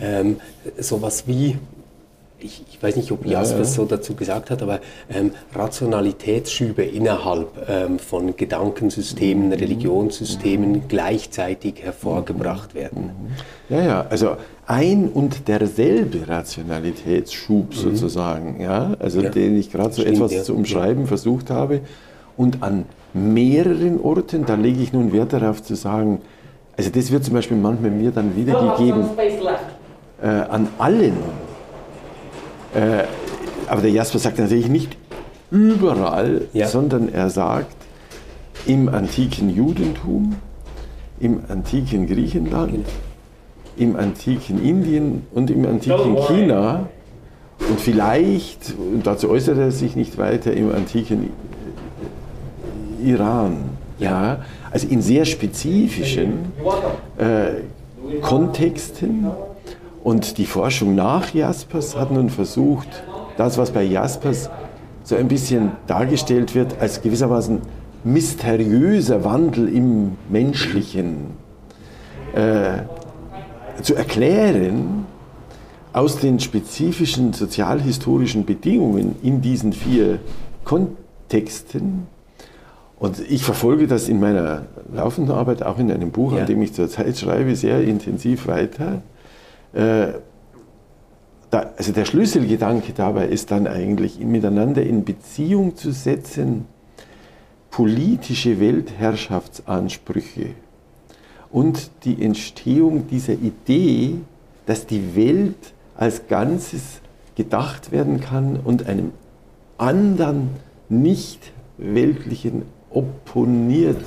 [0.01, 0.37] ähm,
[0.79, 1.59] sowas wie
[2.45, 3.89] ich, ich, weiß nicht, ob Jaspers ja, ja.
[3.89, 9.53] so dazu gesagt hat, aber ähm, Rationalitätsschübe innerhalb ähm, von Gedankensystemen, mhm.
[9.53, 13.05] Religionssystemen gleichzeitig hervorgebracht werden.
[13.69, 13.75] Mhm.
[13.75, 17.75] Ja, ja, also ein und derselbe Rationalitätsschub mhm.
[17.75, 19.31] sozusagen, ja, also ja.
[19.31, 21.81] den ich gerade so Stimmt, etwas zu umschreiben versucht habe.
[22.37, 26.21] Und an mehreren Orten, da lege ich nun Wert darauf zu sagen,
[26.77, 29.05] also das wird zum Beispiel manchmal mir dann wiedergegeben,
[30.23, 31.17] äh, an allen
[32.75, 33.05] äh,
[33.69, 34.97] aber der Jasper sagt natürlich nicht
[35.51, 36.67] überall, ja.
[36.67, 37.77] sondern er sagt
[38.67, 40.37] im antiken Judentum,
[41.21, 42.85] im antiken Griechenland, genau.
[43.77, 46.89] im antiken Indien und im antiken China
[47.69, 51.31] und vielleicht, und dazu äußert er sich nicht weiter, im antiken
[53.05, 53.57] Iran.
[53.99, 54.45] Ja.
[54.71, 56.53] Also in sehr spezifischen
[57.19, 59.27] äh, Kontexten
[60.03, 62.89] und die Forschung nach Jaspers hat nun versucht,
[63.37, 64.51] das, was bei Jaspers
[65.05, 67.61] so ein bisschen dargestellt wird, als gewissermaßen
[68.05, 71.29] mysteriöser Wandel im Menschlichen
[72.35, 72.83] äh,
[73.83, 75.07] zu erklären
[75.93, 80.19] aus den spezifischen sozialhistorischen Bedingungen in diesen vier
[80.65, 82.07] Kontexten,
[83.03, 86.43] und ich verfolge das in meiner laufenden Arbeit, auch in einem Buch, ja.
[86.43, 89.03] an dem ich zurzeit schreibe, sehr intensiv weiter.
[89.73, 90.13] Äh,
[91.51, 96.67] da, also der Schlüsselgedanke dabei ist dann eigentlich, miteinander in Beziehung zu setzen,
[97.71, 100.51] politische Weltherrschaftsansprüche
[101.51, 104.17] und die Entstehung dieser Idee,
[104.67, 107.01] dass die Welt als Ganzes
[107.35, 109.13] gedacht werden kann und einem
[109.79, 110.51] anderen
[110.89, 114.03] nicht weltlichen opponiert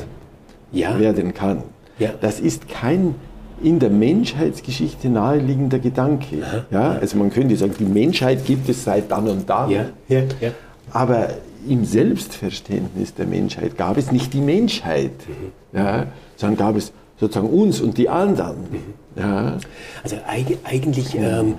[0.72, 1.00] ja.
[1.00, 1.64] werden kann.
[2.00, 2.12] Ja.
[2.22, 3.16] Das ist kein
[3.62, 6.44] in der Menschheitsgeschichte naheliegender Gedanke.
[6.72, 9.70] Ja, also man könnte sagen, die Menschheit gibt es seit dann und dann.
[9.70, 10.52] Ja, ja, ja.
[10.92, 11.30] Aber
[11.68, 15.78] im Selbstverständnis der Menschheit gab es nicht die Menschheit, mhm.
[15.78, 18.58] ja, sondern gab es sozusagen uns und die anderen.
[18.72, 19.22] Mhm.
[19.22, 19.58] Ja.
[20.04, 21.56] Also eigentlich ähm,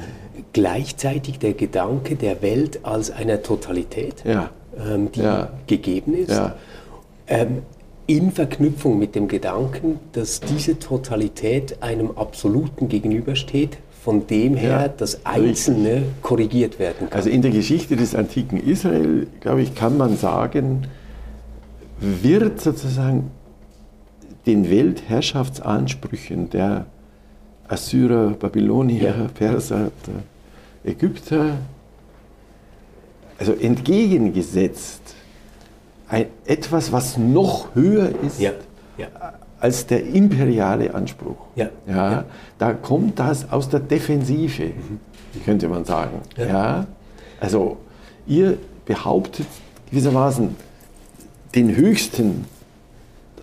[0.53, 4.51] gleichzeitig der Gedanke der Welt als einer Totalität, ja.
[4.79, 5.23] ähm, die
[5.67, 6.41] gegeben ist.
[7.29, 7.63] Ähm,
[8.07, 14.89] in Verknüpfung mit dem Gedanken, dass diese Totalität einem Absoluten gegenübersteht, von dem her ja,
[14.89, 16.23] das Einzelne richtig.
[16.23, 17.13] korrigiert werden kann.
[17.13, 20.87] Also in der Geschichte des antiken Israel, glaube ich, kann man sagen,
[21.99, 23.33] wird sozusagen
[24.47, 26.87] den Weltherrschaftsansprüchen der
[27.67, 29.27] Assyrer, Babylonier, ja.
[29.35, 29.91] Perser,
[30.85, 31.57] Ägypter,
[33.39, 35.16] also entgegengesetzt
[36.09, 38.53] ein, etwas, was noch höher ist ja.
[38.99, 39.09] Ja.
[39.61, 41.37] als der imperiale Anspruch.
[41.55, 41.69] Ja.
[41.87, 42.25] Ja,
[42.59, 45.01] Da kommt das aus der Defensive, mhm.
[45.45, 46.21] könnte man sagen.
[46.37, 46.87] Ja.
[47.41, 47.79] Also
[48.27, 49.47] ihr behauptet
[49.91, 50.55] gewissermaßen
[51.55, 52.45] den Höchsten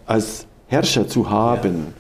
[0.06, 1.94] als Herrscher zu haben.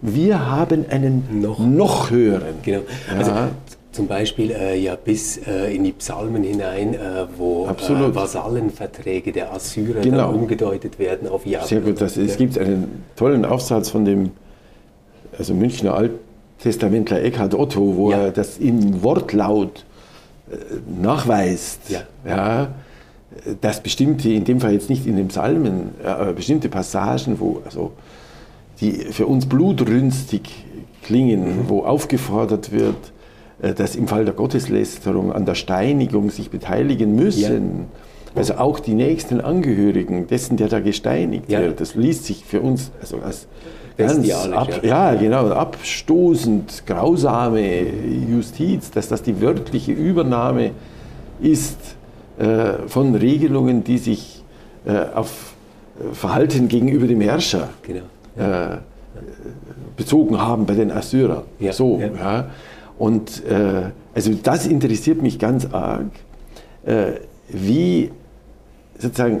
[0.00, 2.56] Wir haben einen noch, noch höheren.
[2.62, 2.82] Genau.
[3.16, 3.32] Also
[3.94, 9.52] zum Beispiel äh, ja bis äh, in die Psalmen hinein, äh, wo äh, Vasallenverträge der
[9.52, 10.32] Assyrer genau.
[10.32, 11.66] umgedeutet werden auf Jahre.
[11.66, 14.32] Sehr gut, das, es gibt einen tollen Aufsatz von dem
[15.38, 18.24] also Münchner Alttestamentler Eckhard Otto, wo ja.
[18.24, 19.84] er das im Wortlaut
[20.50, 20.56] äh,
[21.00, 21.88] nachweist.
[21.88, 22.02] Ja.
[22.26, 22.68] ja
[23.60, 27.90] dass bestimmte, in dem Fall jetzt nicht in den Psalmen, aber bestimmte Passagen, wo also
[28.80, 30.42] die für uns blutrünstig
[31.02, 31.68] klingen, mhm.
[31.68, 33.13] wo aufgefordert wird, äh,
[33.60, 37.78] dass im Fall der Gotteslästerung an der Steinigung sich beteiligen müssen.
[37.78, 38.36] Ja.
[38.36, 41.60] Also auch die nächsten Angehörigen dessen, der da gesteinigt ja.
[41.60, 43.46] wird, das liest sich für uns also als
[43.96, 45.12] ganz ab, ja.
[45.12, 47.82] ja, genau, abstoßend, grausame
[48.28, 50.72] Justiz, dass das die wörtliche Übernahme
[51.40, 51.78] ist
[52.38, 54.42] äh, von Regelungen, die sich
[54.84, 55.54] äh, auf
[56.12, 58.00] Verhalten gegenüber dem Herrscher genau.
[58.36, 58.78] äh,
[59.96, 61.44] bezogen haben bei den Assyrern.
[61.70, 62.46] So, ja.
[62.98, 66.10] Und äh, also das interessiert mich ganz arg,
[66.84, 67.12] äh,
[67.48, 68.10] wie
[68.98, 69.40] sozusagen,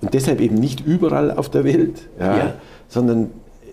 [0.00, 2.54] und deshalb eben nicht überall auf der Welt, ja, ja.
[2.88, 3.30] sondern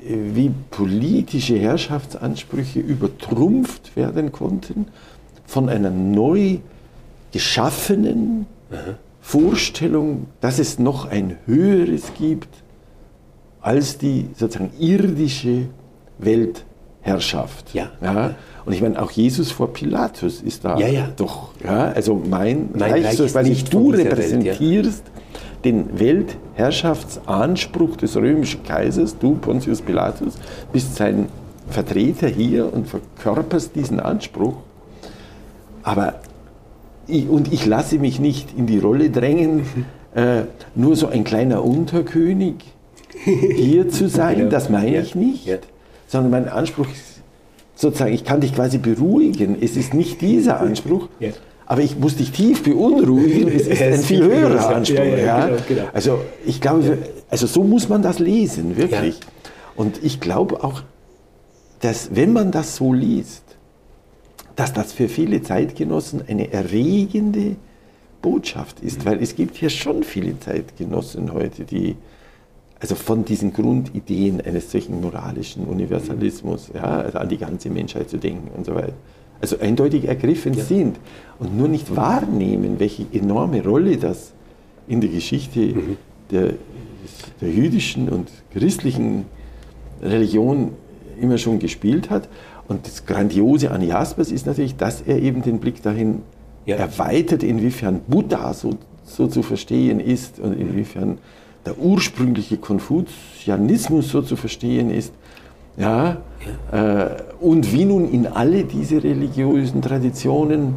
[0.08, 4.88] äh, wie politische Herrschaftsansprüche übertrumpft werden konnten
[5.46, 6.58] von einer neu
[7.32, 8.96] geschaffenen Aha.
[9.22, 12.50] Vorstellung, dass es noch ein höheres gibt
[13.62, 15.68] als die sozusagen irdische
[16.18, 16.66] Welt
[17.04, 17.74] Herrschaft.
[17.74, 17.92] Ja.
[18.02, 18.34] ja.
[18.66, 21.10] Und ich meine, auch Jesus vor Pilatus ist da ja, ja.
[21.16, 21.50] doch.
[21.64, 25.42] Ja, also mein, mein Reich, Reich weil nicht du repräsentierst Welt, ja.
[25.66, 30.36] den Weltherrschaftsanspruch des römischen Kaisers, du Pontius Pilatus,
[30.72, 31.28] bist sein
[31.70, 34.56] Vertreter hier und verkörperst diesen Anspruch.
[35.84, 36.22] Aber
[37.06, 39.66] ich, und ich lasse mich nicht in die Rolle drängen,
[40.16, 42.64] äh, nur so ein kleiner Unterkönig
[43.26, 45.73] hier zu sein, das meine ich nicht
[46.14, 47.22] sondern mein Anspruch ist
[47.76, 49.58] sozusagen, ich kann dich quasi beruhigen.
[49.60, 51.32] Es ist nicht dieser Anspruch, ja.
[51.66, 53.48] aber ich muss dich tief beunruhigen.
[53.48, 55.00] Es ist ein viel höherer Anspruch.
[55.00, 55.84] Ja, ja, genau, genau.
[55.92, 57.00] Also ich glaube,
[57.32, 59.20] also so muss man das lesen, wirklich.
[59.76, 60.84] Und ich glaube auch,
[61.80, 63.44] dass wenn man das so liest,
[64.56, 67.56] dass das für viele Zeitgenossen eine erregende
[68.22, 69.06] Botschaft ist, mhm.
[69.06, 71.96] weil es gibt hier schon viele Zeitgenossen heute, die
[72.84, 78.18] also von diesen Grundideen eines solchen moralischen Universalismus, ja, also an die ganze Menschheit zu
[78.18, 78.92] denken und so weiter,
[79.40, 80.66] also eindeutig ergriffen ja.
[80.66, 80.98] sind
[81.40, 84.34] und nur nicht wahrnehmen, welche enorme Rolle das
[84.86, 85.98] in der Geschichte mhm.
[86.30, 86.56] der,
[87.40, 89.28] der jüdischen und christlichen
[90.02, 90.74] Religion
[91.22, 92.28] immer schon gespielt hat.
[92.68, 96.22] Und das Grandiose an Jaspers ist natürlich, dass er eben den Blick dahin
[96.66, 96.76] ja.
[96.76, 98.72] erweitert, inwiefern Buddha so,
[99.06, 101.20] so zu verstehen ist und inwiefern
[101.66, 105.14] der ursprüngliche Konfuzianismus so zu verstehen ist,
[105.78, 106.18] Ja?
[106.72, 107.06] ja.
[107.06, 110.76] Äh, und wie nun in alle diese religiösen Traditionen,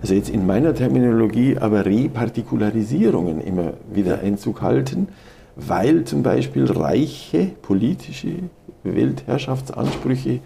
[0.00, 5.08] also jetzt in meiner Terminologie, aber Repartikularisierungen immer wieder Einzug halten,
[5.56, 8.34] weil zum Beispiel reiche politische
[8.84, 10.40] Weltherrschaftsansprüche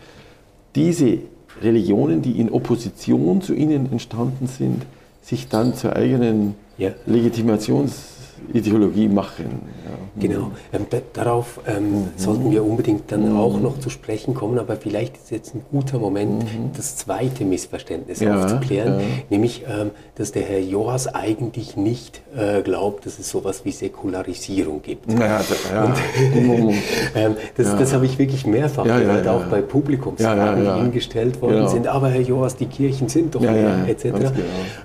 [0.74, 1.18] diese
[1.62, 4.84] Religionen, die in Opposition zu ihnen entstanden sind,
[5.22, 6.90] sich dann zur eigenen ja.
[7.06, 8.15] Legitimations
[8.52, 9.60] Ideologie machen.
[9.84, 10.28] Ja.
[10.28, 12.08] Genau, ähm, da, darauf ähm, mhm.
[12.16, 13.36] sollten wir unbedingt dann mhm.
[13.36, 16.70] auch noch zu sprechen kommen, aber vielleicht ist jetzt ein guter Moment, mhm.
[16.74, 19.06] das zweite Missverständnis ja, aufzuklären, ja.
[19.30, 24.82] nämlich, ähm, dass der Herr Joas eigentlich nicht äh, glaubt, dass es sowas wie Säkularisierung
[24.82, 25.10] gibt.
[25.12, 25.40] Ja,
[25.84, 26.74] Und,
[27.14, 31.56] ähm, das, das habe ich wirklich mehrfach gehört, auch bei Publikumsfragen, die ihm gestellt worden
[31.56, 31.68] genau.
[31.68, 34.02] sind, aber Herr Joas, die Kirchen sind doch mehr, etc.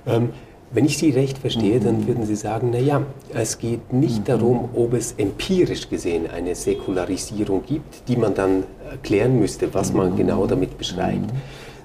[0.04, 0.28] Genau.
[0.74, 2.06] Wenn ich Sie recht verstehe, dann mhm.
[2.06, 3.02] würden Sie sagen, naja,
[3.34, 4.24] es geht nicht mhm.
[4.24, 10.12] darum, ob es empirisch gesehen eine Säkularisierung gibt, die man dann erklären müsste, was man
[10.12, 10.16] mhm.
[10.16, 11.30] genau damit beschreibt,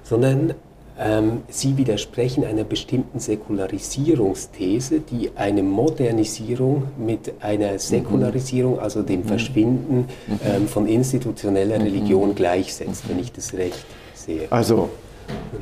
[0.04, 0.54] sondern
[0.98, 10.06] ähm, Sie widersprechen einer bestimmten Säkularisierungsthese, die eine Modernisierung mit einer Säkularisierung, also dem Verschwinden
[10.44, 14.50] ähm, von institutioneller Religion gleichsetzt, wenn ich das recht sehe.
[14.50, 14.88] Also,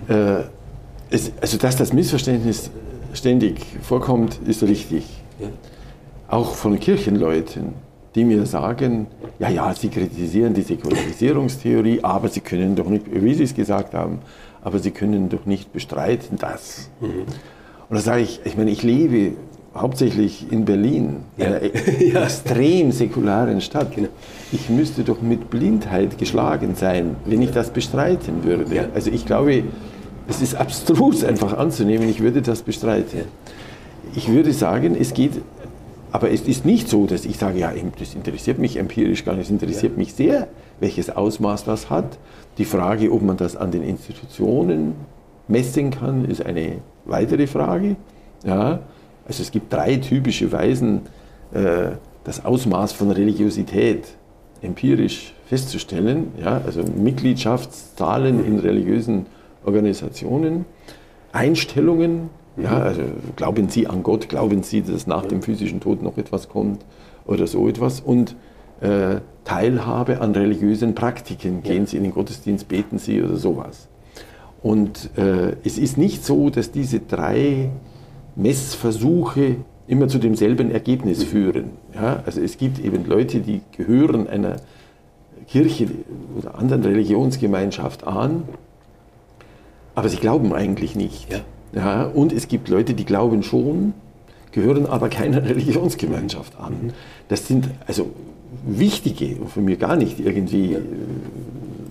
[0.09, 0.43] äh,
[1.11, 2.71] es, also dass das Missverständnis
[3.13, 5.05] ständig vorkommt, ist richtig.
[5.39, 5.49] Ja.
[6.29, 7.75] Auch von Kirchenleuten,
[8.15, 9.07] die mir sagen,
[9.39, 13.95] ja, ja, sie kritisieren die Säkularisierungstheorie, aber sie können doch nicht, wie sie es gesagt
[13.95, 14.21] haben,
[14.63, 16.91] aber sie können doch nicht bestreiten das.
[17.01, 17.27] Mhm.
[17.89, 19.33] Und da sage ich, ich meine, ich lebe
[19.77, 21.47] hauptsächlich in Berlin, ja.
[21.47, 21.61] einer
[22.01, 22.25] ja.
[22.25, 23.95] extrem säkularen Stadt.
[23.95, 24.09] Genau.
[24.53, 28.75] Ich müsste doch mit Blindheit geschlagen sein, wenn ich das bestreiten würde.
[28.75, 28.87] Ja.
[28.95, 29.65] Also ich glaube,
[30.29, 33.23] es ist abstrus einfach anzunehmen, ich würde das bestreiten.
[34.15, 35.33] Ich würde sagen, es geht,
[36.13, 39.47] aber es ist nicht so, dass ich sage, ja, das interessiert mich empirisch gar nicht,
[39.47, 39.99] es interessiert ja.
[39.99, 40.49] mich sehr,
[40.81, 42.19] welches Ausmaß das hat.
[42.59, 44.95] Die Frage, ob man das an den Institutionen
[45.49, 47.97] messen kann, ist eine weitere Frage.
[48.45, 48.81] Ja,
[49.27, 51.03] also es gibt drei typische Weisen,
[51.53, 51.91] äh,
[52.25, 54.09] das Ausmaß von Religiosität
[54.63, 56.33] empirisch festzustellen.
[56.43, 59.27] Ja, also Mitgliedschaftszahlen in religiösen
[59.67, 60.65] Organisationen,
[61.33, 62.65] Einstellungen, mhm.
[62.65, 63.03] ja, also
[63.37, 66.85] glauben Sie an Gott, glauben Sie, dass nach dem physischen Tod noch etwas kommt
[67.27, 68.37] oder so etwas und
[68.81, 71.87] äh, Teilhabe an religiösen Praktiken, gehen.
[71.87, 73.89] Sie in den Gottesdienst, beten Sie oder sowas.
[74.63, 77.71] Und äh, es ist nicht so, dass diese drei
[78.35, 81.25] Messversuche immer zu demselben Ergebnis mhm.
[81.25, 81.71] führen.
[81.95, 84.57] Ja, also es gibt eben Leute, die gehören einer
[85.47, 85.89] Kirche
[86.37, 88.45] oder anderen Religionsgemeinschaft an
[89.97, 91.33] aber sie glauben eigentlich nicht.
[91.33, 91.41] Ja.
[91.75, 93.93] Ja, und es gibt Leute, die glauben schon,
[94.53, 96.73] gehören aber keiner Religionsgemeinschaft an.
[96.73, 96.91] Mhm.
[97.29, 98.11] Das sind also
[98.65, 100.75] wichtige, von mir gar nicht irgendwie.
[100.75, 100.81] Äh,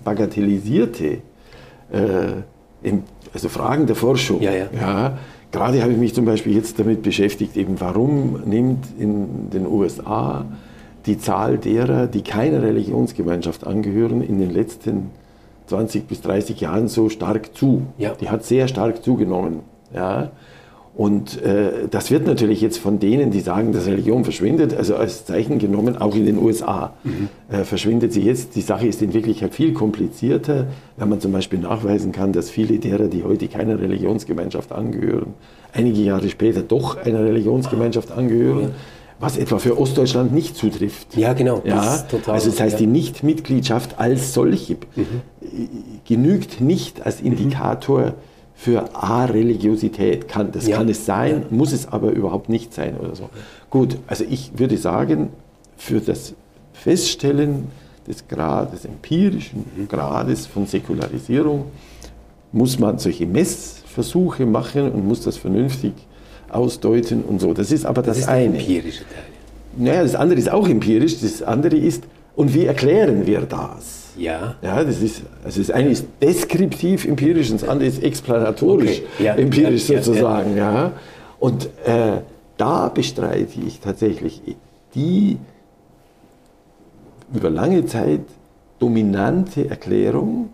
[0.06, 1.18] bagatellisierte
[1.92, 2.92] äh,
[3.34, 4.40] also Fragen der Forschung.
[4.40, 4.66] Ja, ja.
[4.72, 5.18] ja,
[5.50, 10.46] gerade habe ich mich zum Beispiel jetzt damit beschäftigt, eben warum nimmt in den USA
[11.04, 15.25] die Zahl derer, die keiner Religionsgemeinschaft angehören, in den letzten Jahren
[15.66, 17.82] 20 bis 30 Jahren so stark zu.
[17.98, 18.12] Ja.
[18.20, 19.60] Die hat sehr stark zugenommen.
[19.94, 20.30] Ja.
[20.96, 25.26] Und äh, das wird natürlich jetzt von denen, die sagen, dass Religion verschwindet, also als
[25.26, 27.28] Zeichen genommen, auch in den USA mhm.
[27.50, 28.56] äh, verschwindet sie jetzt.
[28.56, 32.78] Die Sache ist in Wirklichkeit viel komplizierter, wenn man zum Beispiel nachweisen kann, dass viele
[32.78, 35.34] derer, die heute keiner Religionsgemeinschaft angehören,
[35.74, 38.62] einige Jahre später doch einer Religionsgemeinschaft angehören.
[38.62, 38.70] Ja
[39.18, 41.16] was etwa für Ostdeutschland nicht zutrifft.
[41.16, 41.62] Ja, genau.
[41.64, 42.78] Ja, total, also das heißt, ja.
[42.80, 45.06] die Nichtmitgliedschaft als solche mhm.
[46.04, 48.12] genügt nicht als Indikator mhm.
[48.54, 50.28] für A-Religiosität.
[50.28, 50.76] Kann, das ja.
[50.76, 53.30] kann es sein, muss es aber überhaupt nicht sein oder so.
[53.70, 55.30] Gut, also ich würde sagen,
[55.76, 56.34] für das
[56.74, 57.68] Feststellen
[58.06, 59.64] des, Grad, des empirischen.
[59.88, 61.66] Grades von Säkularisierung
[62.52, 65.92] muss man solche Messversuche machen und muss das vernünftig
[66.56, 67.52] ausdeuten und so.
[67.52, 68.58] Das ist aber das, das ist eine.
[68.58, 69.24] empirische Teil.
[69.76, 71.20] Naja, das andere ist auch empirisch.
[71.20, 74.06] Das andere ist, und wie erklären wir das?
[74.16, 74.54] Ja.
[74.62, 79.24] Ja, das ist, also das eine ist deskriptiv empirisch und das andere ist explanatorisch okay.
[79.24, 80.56] ja, empirisch ja, sozusagen.
[80.56, 80.92] Ja, ja.
[81.38, 82.22] Und äh,
[82.56, 84.40] da bestreite ich tatsächlich
[84.94, 85.36] die
[87.34, 88.22] über lange Zeit
[88.78, 90.50] dominante Erklärung,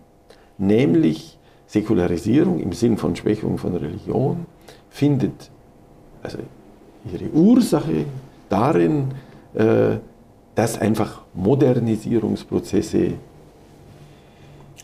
[0.57, 1.37] nämlich
[1.67, 4.45] Säkularisierung im Sinn von Schwächung von Religion,
[4.89, 5.49] findet
[6.23, 6.39] also
[7.11, 8.05] ihre Ursache
[8.49, 9.09] darin,
[9.53, 9.97] äh,
[10.55, 13.13] dass einfach Modernisierungsprozesse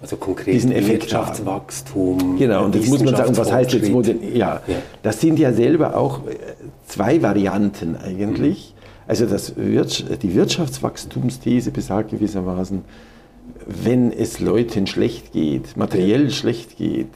[0.02, 2.20] also konkret diesen Effekt Wirtschaftswachstum.
[2.20, 2.38] Haben.
[2.38, 4.20] Genau, und das muss man sagen, was heißt jetzt modern?
[4.34, 6.36] Ja, ja, das sind ja selber auch äh,
[6.88, 8.74] zwei Varianten eigentlich.
[8.74, 8.80] Mhm.
[9.08, 12.84] Also das, die Wirtschaftswachstumsthese besagt gewissermaßen,
[13.66, 16.30] wenn es Leuten schlecht geht, materiell ja.
[16.30, 17.10] schlecht geht,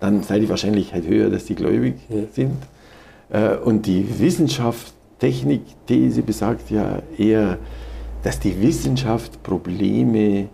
[0.00, 2.22] dann sei die Wahrscheinlichkeit höher, dass sie gläubig ja.
[2.32, 2.56] sind.
[3.30, 7.58] Äh, und die Wissenschaft, Technik, These besagt ja eher,
[8.22, 10.48] dass die Wissenschaft Probleme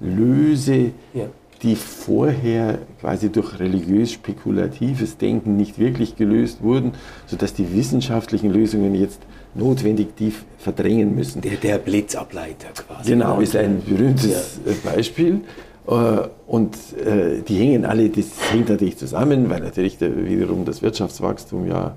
[0.00, 1.26] löse, ja.
[1.62, 6.92] die vorher quasi durch religiös-spekulatives Denken nicht wirklich gelöst wurden,
[7.26, 9.20] sodass die wissenschaftlichen Lösungen jetzt
[9.54, 11.40] notwendig tief verdrängen müssen.
[11.40, 13.10] Der, der Blitzableiter quasi.
[13.10, 14.72] Genau, ist ein berühmtes ja.
[14.84, 15.42] Beispiel.
[15.86, 21.66] Äh, und äh, die hängen alle, das hängt natürlich zusammen, weil natürlich wiederum das Wirtschaftswachstum
[21.66, 21.96] ja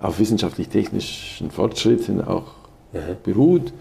[0.00, 2.54] auf wissenschaftlich-technischen Fortschritten auch
[3.24, 3.72] beruht.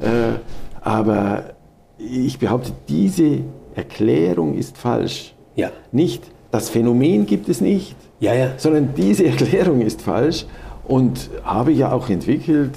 [0.00, 0.38] Äh,
[0.80, 1.54] aber
[1.98, 3.40] ich behaupte, diese
[3.74, 5.34] Erklärung ist falsch.
[5.54, 5.70] Ja.
[5.92, 8.52] Nicht das Phänomen gibt es nicht, ja, ja.
[8.56, 10.46] sondern diese Erklärung ist falsch
[10.88, 12.74] und habe ja auch entwickelt,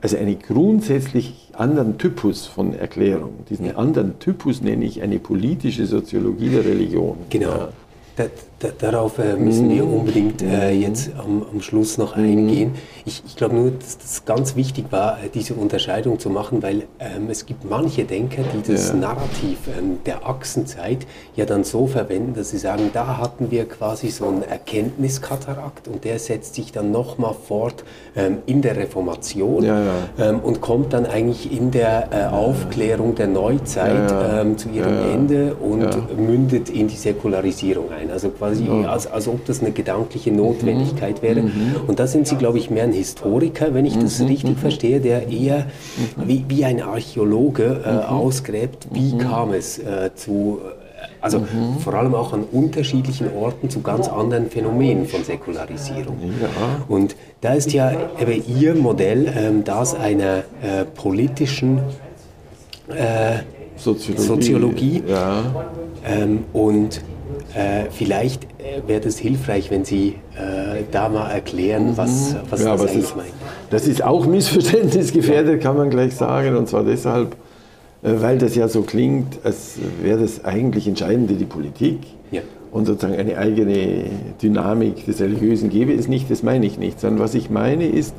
[0.00, 3.44] also einen grundsätzlich anderen Typus von Erklärung.
[3.48, 7.18] Diesen anderen Typus nenne ich eine politische Soziologie der Religion.
[7.28, 7.68] Genau.
[8.16, 8.26] Ja.
[8.60, 9.94] Da, da, darauf äh, müssen wir mhm.
[9.94, 10.82] unbedingt äh, mhm.
[10.82, 12.74] jetzt am, am, Schluss noch eingehen.
[13.04, 16.84] Ich, ich glaube nur, dass das ganz wichtig war, äh, diese Unterscheidung zu machen, weil
[16.98, 18.96] ähm, es gibt manche Denker, die das ja.
[18.96, 21.06] Narrativ ähm, der Achsenzeit
[21.36, 26.04] ja dann so verwenden, dass sie sagen, da hatten wir quasi so einen Erkenntniskatarakt und
[26.04, 27.84] der setzt sich dann nochmal fort
[28.14, 29.94] ähm, in der Reformation ja, ja.
[30.18, 35.54] Ähm, und kommt dann eigentlich in der äh, Aufklärung der Neuzeit ähm, zu ihrem Ende
[35.54, 38.10] und mündet in die Säkularisierung ein.
[38.10, 38.49] Also quasi
[38.86, 41.22] als, als ob das eine gedankliche Notwendigkeit mhm.
[41.22, 41.42] wäre.
[41.42, 41.76] Mhm.
[41.86, 44.26] Und da sind Sie, glaube ich, mehr ein Historiker, wenn ich das mhm.
[44.26, 45.66] richtig verstehe, der eher
[46.16, 50.60] wie, wie ein Archäologe äh, ausgräbt, wie kam es äh, zu
[51.20, 51.78] also mhm.
[51.80, 56.18] vor allem auch an unterschiedlichen Orten zu ganz anderen Phänomenen von Säkularisierung.
[56.40, 56.48] Ja.
[56.88, 61.78] Und da ist ja eben Ihr Modell ähm, das einer äh, politischen
[62.88, 63.40] äh,
[63.76, 65.02] Soziologie, Soziologie.
[65.06, 65.42] Ja.
[66.06, 67.02] Ähm, und
[67.54, 72.72] äh, vielleicht äh, wäre es hilfreich, wenn Sie äh, da mal erklären, was, was ja,
[72.72, 73.32] das eigentlich ist, meint.
[73.70, 76.56] Das ist auch missverständnisgefährdet, kann man gleich sagen.
[76.56, 77.34] Und zwar deshalb,
[78.02, 81.98] äh, weil das ja so klingt, als wäre das eigentlich Entscheidende die Politik.
[82.30, 82.42] Ja.
[82.70, 84.04] Und sozusagen eine eigene
[84.40, 87.00] Dynamik des Religiösen gäbe es nicht, das meine ich nicht.
[87.00, 88.14] Sondern was ich meine ist,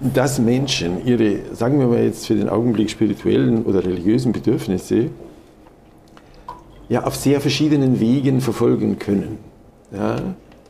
[0.00, 5.10] dass Menschen ihre, sagen wir mal jetzt für den Augenblick spirituellen oder religiösen Bedürfnisse
[6.88, 9.38] ja auf sehr verschiedenen Wegen verfolgen können.
[9.92, 10.16] Ja?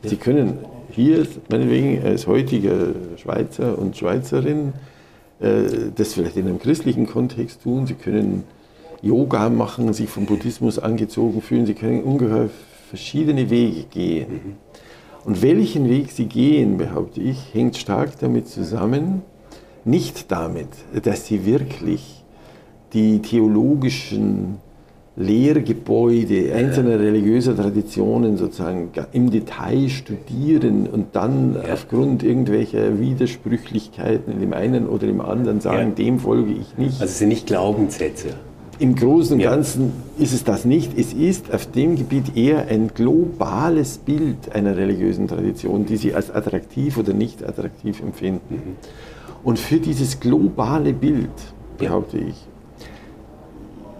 [0.03, 0.59] Sie können
[0.91, 4.73] hier, meinetwegen als heutiger Schweizer und Schweizerin,
[5.39, 5.63] äh,
[5.95, 7.87] das vielleicht in einem christlichen Kontext tun.
[7.87, 8.43] Sie können
[9.01, 11.65] Yoga machen, sich vom Buddhismus angezogen fühlen.
[11.65, 12.49] Sie können ungeheuer
[12.89, 14.31] verschiedene Wege gehen.
[14.31, 14.55] Mhm.
[15.25, 19.23] Und welchen Weg sie gehen, behaupte ich, hängt stark damit zusammen,
[19.83, 20.69] nicht damit,
[21.03, 22.23] dass sie wirklich
[22.93, 24.59] die theologischen
[25.17, 31.73] Lehrgebäude einzelner religiöser Traditionen sozusagen im Detail studieren und dann ja.
[31.73, 36.05] aufgrund irgendwelcher Widersprüchlichkeiten in dem einen oder im anderen sagen, ja.
[36.05, 37.01] dem folge ich nicht.
[37.01, 38.27] Also es sind nicht Glaubenssätze.
[38.79, 39.49] Im Großen und ja.
[39.49, 40.95] Ganzen ist es das nicht.
[40.95, 46.29] Es ist auf dem Gebiet eher ein globales Bild einer religiösen Tradition, die sie als
[46.29, 48.53] attraktiv oder nicht attraktiv empfinden.
[48.53, 48.75] Mhm.
[49.43, 51.31] Und für dieses globale Bild,
[51.79, 52.35] behaupte ich,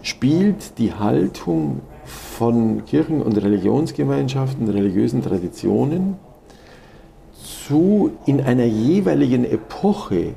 [0.07, 6.15] spielt die Haltung von Kirchen- und Religionsgemeinschaften, religiösen Traditionen
[7.67, 10.33] zu in einer jeweiligen Epoche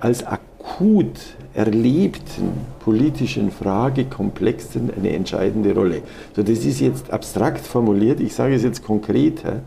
[0.00, 1.18] als akut
[1.54, 2.50] erlebten
[2.80, 6.02] politischen Fragekomplexen eine entscheidende Rolle.
[6.34, 9.62] So, das ist jetzt abstrakt formuliert, ich sage es jetzt konkreter.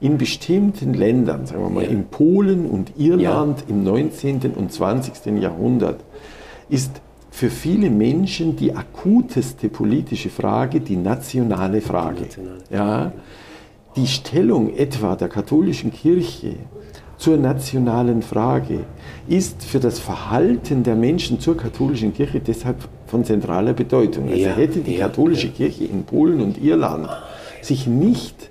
[0.00, 1.90] In bestimmten Ländern, sagen wir mal ja.
[1.90, 3.66] in Polen und Irland ja.
[3.68, 4.52] im 19.
[4.56, 5.26] und 20.
[5.40, 6.00] Jahrhundert,
[6.70, 7.02] ist
[7.36, 12.24] für viele Menschen die akuteste politische Frage die nationale Frage.
[12.70, 13.12] Ja,
[13.94, 16.54] die Stellung etwa der katholischen Kirche
[17.18, 18.86] zur nationalen Frage
[19.28, 24.30] ist für das Verhalten der Menschen zur katholischen Kirche deshalb von zentraler Bedeutung.
[24.30, 27.06] Also hätte die katholische Kirche in Polen und Irland
[27.60, 28.48] sich nicht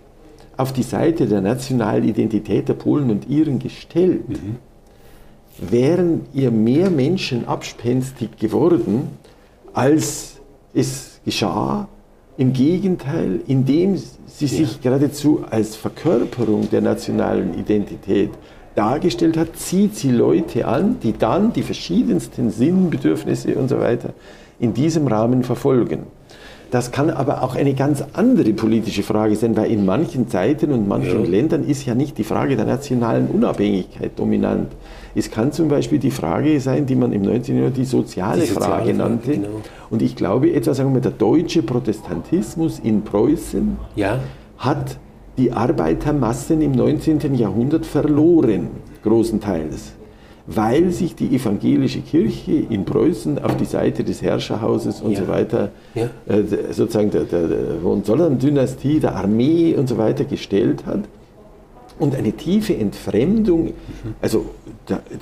[0.57, 4.57] auf die Seite der nationalen Identität der Polen und Iren gestellt, mhm
[5.57, 9.09] wären ihr mehr Menschen abspenstig geworden,
[9.73, 10.37] als
[10.73, 11.87] es geschah.
[12.37, 14.77] Im Gegenteil, indem sie sich ja.
[14.83, 18.31] geradezu als Verkörperung der nationalen Identität
[18.75, 24.13] dargestellt hat, zieht sie Leute an, die dann die verschiedensten Sinnbedürfnisse und so weiter
[24.59, 26.07] in diesem Rahmen verfolgen.
[26.71, 30.87] Das kann aber auch eine ganz andere politische Frage sein, weil in manchen Zeiten und
[30.87, 31.29] manchen Ja.
[31.29, 34.71] Ländern ist ja nicht die Frage der nationalen Unabhängigkeit dominant.
[35.17, 37.55] Es kann zum Beispiel die Frage sein, die man im 19.
[37.55, 39.31] Jahrhundert die soziale, Die soziale Frage Frage, nannte.
[39.31, 39.47] genau.
[39.89, 44.19] Und ich glaube, etwa sagen wir, der deutsche Protestantismus in Preußen Ja,
[44.57, 44.97] hat
[45.37, 47.33] die Arbeitermassen im 19.
[47.35, 48.67] Jahrhundert verloren,
[49.03, 49.93] großenteils,
[50.47, 55.19] weil sich die evangelische Kirche in Preußen auf die Seite des Herrscherhauses und Ja.
[55.21, 56.09] so weiter, Ja.
[56.27, 61.01] äh, sozusagen der, der, der Hohenzollern-Dynastie, der Armee und so weiter gestellt hat.
[61.97, 63.71] Und eine tiefe Entfremdung,
[64.21, 64.64] also da-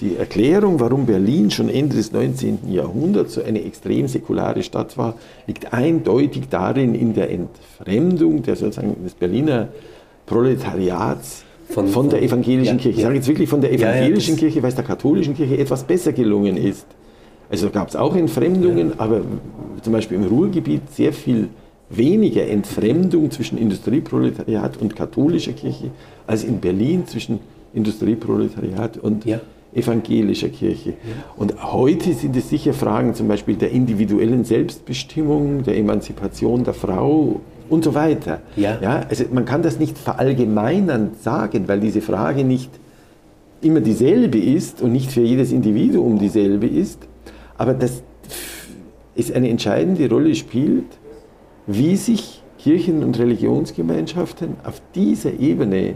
[0.02, 2.70] die Erklärung, warum Berlin schon Ende des 19.
[2.70, 5.16] Jahrhunderts so eine extrem säkulare Stadt war,
[5.48, 9.70] liegt eindeutig darin in der Entfremdung der sozusagen des Berliner
[10.26, 12.90] Proletariats von, Von- der evangelischen ja, Kirche.
[12.90, 13.04] Ich ja.
[13.04, 15.58] sage jetzt wirklich von der Ja, ja, evangelischen das- Kirche, weil es der katholischen Kirche
[15.58, 16.86] etwas besser gelungen ist.
[17.50, 19.22] Also gab es auch Entfremdungen, aber
[19.82, 21.50] zum Beispiel im Ruhrgebiet sehr viel
[21.90, 25.92] weniger Entfremdung zwischen Industrieproletariat und katholischer Kirche
[26.26, 27.40] als in Berlin zwischen
[27.74, 29.40] Industrieproletariat und Ja.
[29.74, 30.94] evangelischer Kirche.
[31.36, 37.42] Und heute sind es sicher Fragen zum Beispiel der individuellen Selbstbestimmung, der Emanzipation der Frau
[37.70, 38.42] und so weiter.
[38.56, 38.78] Ja.
[39.10, 42.70] also man kann das nicht verallgemeinernd sagen, weil diese Frage nicht
[43.62, 47.00] immer dieselbe ist und nicht für jedes Individuum dieselbe ist,
[47.58, 48.04] aber dass
[49.16, 50.86] es eine entscheidende Rolle spielt,
[51.66, 55.96] wie sich Kirchen- und Religionsgemeinschaften auf dieser Ebene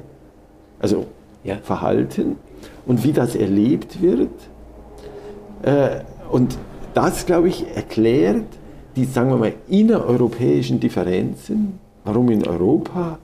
[0.80, 1.06] also
[1.48, 1.58] Ja.
[1.64, 2.36] verhalten
[2.86, 4.30] und wie das erlebt wird.
[5.64, 6.58] Äh, und
[6.94, 8.46] das, glaube ich, erklärt
[8.96, 13.18] die, sagen wir mal, innereuropäischen Differenzen, warum in Europa,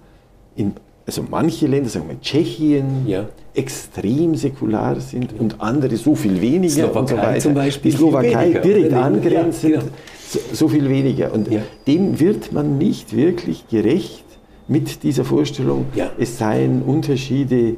[0.55, 0.74] in,
[1.05, 3.26] also manche Länder, sagen wir Tschechien, Ja.
[3.55, 7.39] extrem säkular sind und andere so viel weniger und so Slowakei weiter.
[7.41, 8.97] zum Beispiel die Slowakei weniger, direkt oder?
[8.97, 9.86] Ja, angrenzend, genau.
[10.28, 11.34] so, so viel weniger.
[11.34, 11.61] Und Ja.
[11.88, 14.24] dem wird man nicht wirklich gerecht
[14.67, 15.86] mit dieser Vorstellung,
[16.17, 17.76] es seien Unterschiede,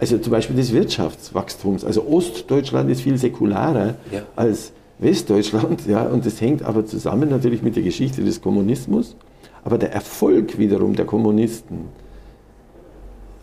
[0.00, 1.84] also zum Beispiel des Wirtschaftswachstums.
[1.84, 4.22] Also Ostdeutschland ist viel säkularer Ja.
[4.34, 9.14] als Westdeutschland, ja, und das hängt aber zusammen natürlich mit der Geschichte des Kommunismus.
[9.62, 11.88] Aber der Erfolg wiederum der Kommunisten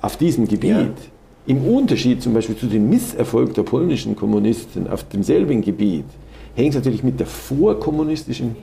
[0.01, 0.87] auf diesem Gebiet, Ja.
[1.45, 6.05] im Unterschied zum Beispiel zu dem Misserfolg der polnischen Kommunisten auf demselben Gebiet,
[6.55, 8.55] hängt natürlich mit der vorkommunistischen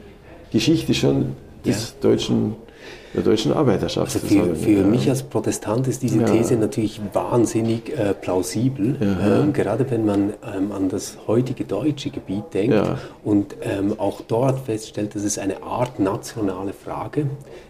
[0.52, 1.26] Geschichte schon
[1.64, 2.56] des deutschen,
[3.14, 4.82] der deutschen Arbeiterschaft Also für, für ja.
[4.84, 6.24] mich als Protestant ist diese Ja.
[6.26, 12.44] These natürlich wahnsinnig äh, plausibel, ähm, gerade wenn man ähm, an das heutige deutsche Gebiet
[12.52, 12.98] denkt Ja.
[13.22, 17.26] und ähm, auch dort feststellt, dass es eine Art nationale Frage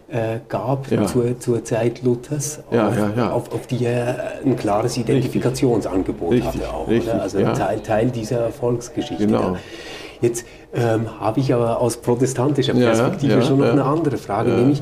[0.08, 1.04] äh, gab Ja.
[1.06, 3.30] zur, zur Zeit Luthers, Ja, auf, ja, ja.
[3.32, 6.88] Auf, auf die er ein klares Identifikationsangebot Richtig, hatte auch.
[6.88, 7.12] richtig?
[7.12, 7.52] Also ja.
[7.52, 9.26] Teil, Teil dieser Erfolgsgeschichte.
[9.26, 9.56] Genau.
[10.24, 10.44] Jetzt
[10.74, 13.72] ähm, habe ich aber aus protestantischer Ja, Perspektive ja, schon noch ja.
[13.72, 14.56] eine andere Frage, Ja.
[14.56, 14.80] nämlich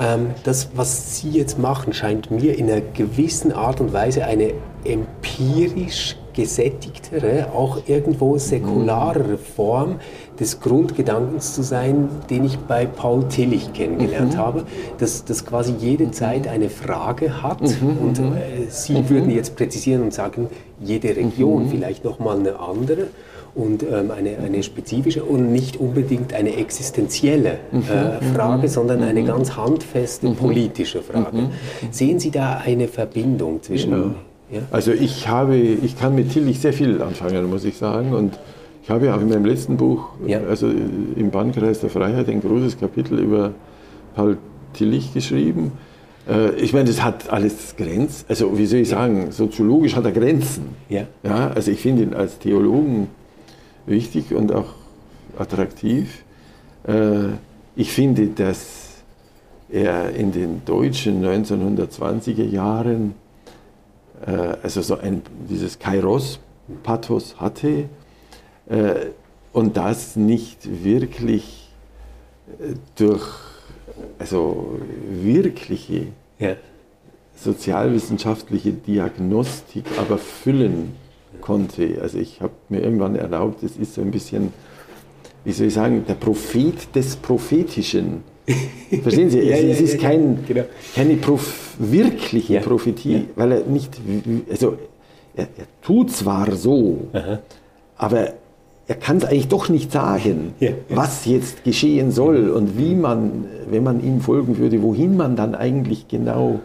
[0.00, 4.52] ähm, das, was Sie jetzt machen, scheint mir in einer gewissen Art und Weise eine
[4.84, 9.96] empirisch gesättigtere, auch irgendwo säkularere Form
[10.38, 14.38] des Grundgedankens zu sein, den ich bei Paul Tillich kennengelernt Mhm.
[14.38, 14.64] habe,
[14.98, 20.14] dass, dass quasi jede Zeit eine Frage hat und äh, Sie würden jetzt präzisieren und
[20.14, 20.48] sagen,
[20.80, 21.70] jede Region Mhm.
[21.70, 23.08] vielleicht nochmal eine andere
[23.58, 27.82] und ähm, eine, eine spezifische und nicht unbedingt eine existenzielle Mhm.
[27.82, 31.50] äh, Frage, sondern eine ganz handfeste politische Frage.
[31.90, 34.14] Sehen Sie da eine Verbindung zwischen...
[34.50, 34.60] Ja.
[34.70, 38.14] Also ich habe, ich kann mit Tillich sehr viel anfangen, muss ich sagen.
[38.14, 38.38] Und
[38.82, 40.40] ich habe auch in meinem letzten Buch, Ja.
[40.48, 43.52] also im Bannkreis der Freiheit, ein großes Kapitel über
[44.14, 44.38] Paul
[44.72, 45.72] Tillich geschrieben.
[46.26, 48.24] Äh, Ich meine, das hat alles Grenzen.
[48.28, 50.68] Also wie soll ich sagen, soziologisch hat er Grenzen.
[50.88, 51.02] Ja.
[51.22, 53.08] Ja, also ich finde ihn als Theologen
[53.88, 54.74] wichtig und auch
[55.38, 56.24] attraktiv.
[56.86, 57.36] Äh,
[57.76, 59.04] Ich finde, dass
[59.70, 63.14] er in den deutschen 1920er Jahren
[64.26, 67.88] äh, also so ein, dieses Kairos-Pathos hatte
[68.68, 68.94] äh,
[69.52, 71.68] und das nicht wirklich
[72.96, 73.28] durch
[74.18, 74.78] also
[75.08, 76.08] wirkliche
[76.40, 76.56] Ja.
[77.36, 80.96] sozialwissenschaftliche Diagnostik aber füllen
[81.48, 81.98] konnte.
[82.02, 84.52] Also ich habe mir irgendwann erlaubt, es ist so ein bisschen,
[85.44, 88.22] wie soll ich sagen, der Prophet des Prophetischen.
[89.02, 89.40] Verstehen Sie?
[89.40, 90.64] Ja, es, ja, es ist ja, kein, genau.
[90.94, 93.96] keine Prof wirkliche Prophetie, weil er nicht,
[94.50, 94.76] also
[95.36, 97.08] er, er tut zwar so,
[97.96, 98.32] aber
[98.88, 100.54] er kann es eigentlich doch nicht sagen,
[100.88, 105.54] was jetzt geschehen soll und wie man, wenn man ihm folgen würde, wohin man dann
[105.54, 106.60] eigentlich genau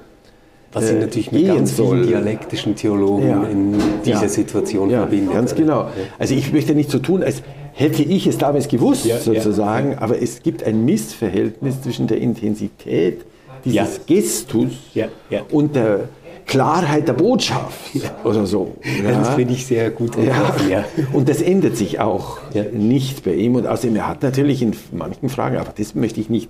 [0.73, 2.05] Was äh, natürlich mit ganz vielen soll.
[2.05, 3.43] dialektischen Theologen Ja.
[3.43, 4.27] in dieser Ja.
[4.27, 5.33] Situation ja, verbindet.
[5.33, 5.87] Ganz genau.
[6.19, 7.43] Also ich möchte nicht so tun, als
[7.73, 9.21] hätte ich es damals gewusst, Ja, ja.
[9.21, 13.21] sozusagen, aber es gibt ein Missverhältnis zwischen der Intensität
[13.65, 13.87] dieses Ja.
[14.15, 15.41] Gestus Ja, ja.
[15.51, 16.01] und der
[16.45, 17.79] Klarheit der Botschaft
[18.25, 18.73] oder so.
[19.03, 20.53] Ja, Das finde ich sehr gut Ja.
[20.69, 20.83] ja.
[21.13, 22.63] Und das ändert sich auch Ja.
[22.71, 23.55] nicht bei ihm.
[23.55, 26.49] Und außerdem, er hat natürlich in manchen Fragen, aber das möchte ich nicht,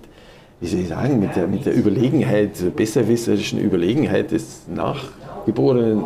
[0.60, 6.04] wie soll ich sagen, mit der, mit der Überlegenheit, besserwisserischen Überlegenheit des Nachgeborenen,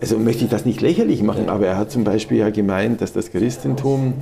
[0.00, 3.12] also möchte ich das nicht lächerlich machen, aber er hat zum Beispiel ja gemeint, dass
[3.12, 4.14] das Christentum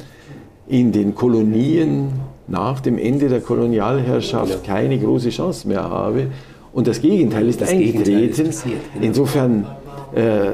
[0.68, 2.10] in den Kolonien
[2.46, 6.26] nach dem Ende der Kolonialherrschaft keine große Chance mehr habe.
[6.72, 8.46] Und das Gegenteil ist Das Gegenteil eingetreten.
[8.48, 9.06] ist passiert, genau.
[9.06, 9.66] Insofern,
[10.14, 10.50] äh,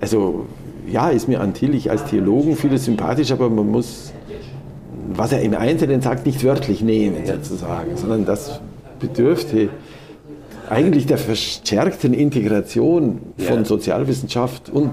[0.00, 0.46] also
[0.90, 4.12] ja, ist mir Antillich als Theologen vieles sympathisch, aber man muss,
[5.16, 8.60] was er im Einzelnen sagt, nicht wörtlich nehmen sozusagen, sondern das
[9.00, 9.68] bedürfte
[10.70, 13.64] eigentlich der verstärkten Integration von Ja.
[13.64, 14.92] Sozialwissenschaft und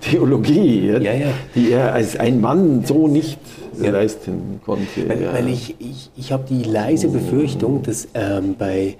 [0.00, 1.12] Theologie, ja, Ja,
[1.54, 3.38] die er als ein Mann so nicht
[3.78, 5.08] leisten konnte.
[5.08, 8.96] Weil, weil ich, ich, ich habe die leise Befürchtung, dass ähm, bei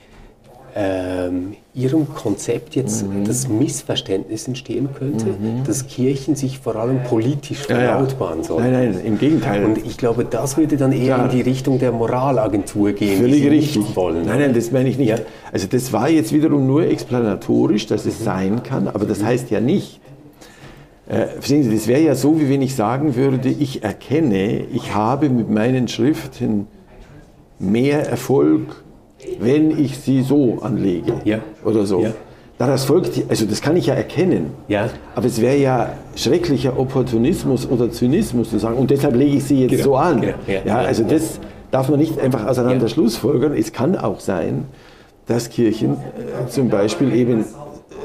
[0.76, 3.24] ähm, Ihrem Konzept jetzt Mhm.
[3.24, 5.26] das Missverständnis entstehen könnte,
[5.66, 7.88] dass Kirchen sich vor allem politisch Ja, ja.
[7.92, 8.72] verlautbaren sollen.
[8.72, 9.64] Nein, nein, im Gegenteil.
[9.64, 11.24] Und ich glaube, das würde dann eher Klar.
[11.30, 13.96] in die Richtung der Moralagentur gehen, Völlig die Sie richtig.
[13.96, 14.26] wollen.
[14.26, 15.08] Nein, nein, das meine ich nicht.
[15.08, 15.16] Ja.
[15.52, 19.60] Also das war jetzt wiederum nur explanatorisch, dass es sein kann, aber das heißt ja
[19.60, 20.00] nicht.
[21.08, 24.94] Äh, verstehen Sie, das wäre ja so, wie wenn ich sagen würde, ich erkenne, ich
[24.94, 26.66] habe mit meinen Schriften
[27.58, 28.84] mehr Erfolg,
[29.40, 31.38] wenn ich sie so anlege Ja.
[31.64, 32.00] oder so.
[32.02, 32.10] Ja.
[32.56, 34.52] Daraus folgt, also das kann ich ja erkennen.
[34.68, 34.88] Ja.
[35.16, 39.62] Aber es wäre ja schrecklicher Opportunismus oder Zynismus zu sagen, und deshalb lege ich sie
[39.62, 40.20] jetzt Genau, so an.
[40.20, 41.08] genau, ja, ja, ja, also ja.
[41.08, 41.40] das
[41.72, 42.88] darf man nicht einfach auseinander Ja.
[42.88, 43.54] schlussfolgern.
[43.56, 44.66] Es kann auch sein,
[45.26, 47.40] dass Kirchen äh, zum Beispiel eben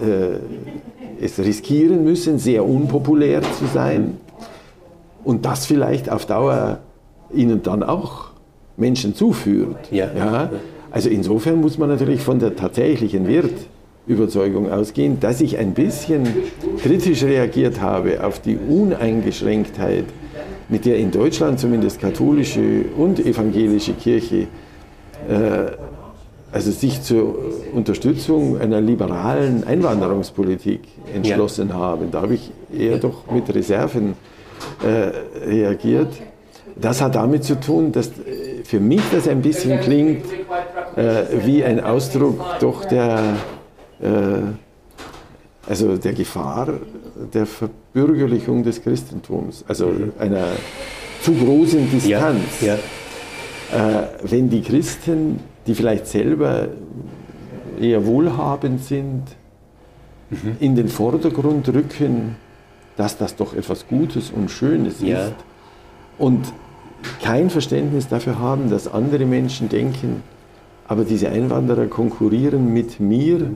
[0.01, 4.17] äh, es riskieren müssen, sehr unpopulär zu sein
[5.24, 6.80] und das vielleicht auf Dauer
[7.32, 8.30] ihnen dann auch
[8.78, 9.91] Menschen zuführt.
[9.91, 10.49] Ja.
[10.92, 16.28] Also insofern muss man natürlich von der tatsächlichen Wertüberzeugung ausgehen, dass ich ein bisschen
[16.82, 20.06] kritisch reagiert habe auf die Uneingeschränktheit,
[20.68, 24.48] mit der in Deutschland zumindest katholische und evangelische Kirche
[25.28, 25.72] äh,
[26.52, 27.38] also sich zur
[27.74, 30.82] Unterstützung einer liberalen Einwanderungspolitik
[31.14, 32.10] entschlossen haben.
[32.12, 34.16] Da habe ich eher doch mit Reserven
[34.84, 36.08] äh, reagiert.
[36.76, 38.12] Das hat damit zu tun, dass
[38.70, 40.24] für mich das ein bisschen klingt
[40.95, 43.20] äh, wie ein Ausdruck doch der,
[43.99, 44.07] äh,
[45.67, 46.67] also der Gefahr
[47.34, 50.45] der Verbürgerlichung des Christentums, also einer
[51.24, 52.61] zu großen Ja, Distanz.
[52.61, 52.76] ja,
[53.72, 56.67] Äh, wenn die Christen, die vielleicht selber
[57.80, 59.24] eher wohlhabend sind,
[60.32, 60.57] Mhm.
[60.59, 62.36] in den Vordergrund rücken,
[62.97, 65.26] dass das doch etwas Gutes und Schönes Ja.
[65.26, 65.34] ist
[66.20, 66.53] und
[67.22, 70.24] kein Verständnis dafür haben, dass andere Menschen denken,
[70.88, 73.52] aber diese Einwanderer konkurrieren mit mir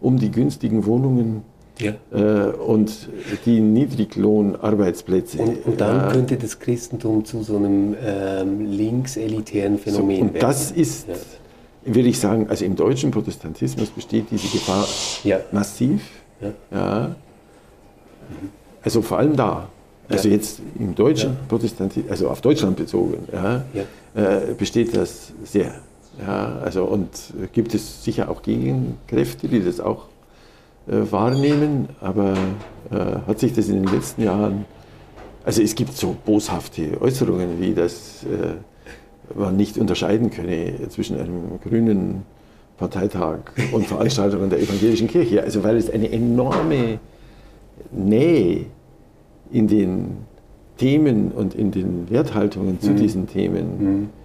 [0.00, 1.42] um die günstigen Wohnungen
[1.80, 1.92] ja.
[2.12, 3.08] äh, und
[3.46, 5.38] die Niedriglohnarbeitsplätze.
[5.42, 6.08] Und, und dann Ja.
[6.12, 10.40] könnte das Christentum zu so einem ähm, linkselitären Phänomen Und werden.
[10.46, 11.14] das ist, Ja.
[11.94, 14.86] würde ich sagen, also im deutschen Protestantismus besteht diese Gefahr
[15.24, 15.40] Ja.
[15.52, 16.02] massiv.
[16.70, 17.16] Ja.
[18.82, 19.68] Also vor allem da.
[20.08, 21.36] Also jetzt im deutschen.
[21.48, 25.74] Protestantismus, also auf Deutschland bezogen, äh, besteht das sehr.
[26.26, 27.08] Also und
[27.52, 30.06] gibt es sicher auch Gegenkräfte, die das auch
[30.88, 32.32] äh, wahrnehmen, aber
[32.90, 32.96] äh,
[33.26, 34.64] hat sich das in den letzten Jahren,
[35.44, 41.60] also es gibt so boshafte Äußerungen, wie das äh, man nicht unterscheiden könne zwischen einem
[41.62, 42.22] grünen
[42.78, 43.38] Parteitag
[43.72, 45.42] und Veranstaltungen der evangelischen Kirche.
[45.42, 47.00] Also weil es eine enorme
[47.92, 48.66] Nähe
[49.50, 50.16] in den
[50.76, 54.17] Themen und in den Werthaltungen zu diesen Themen äh,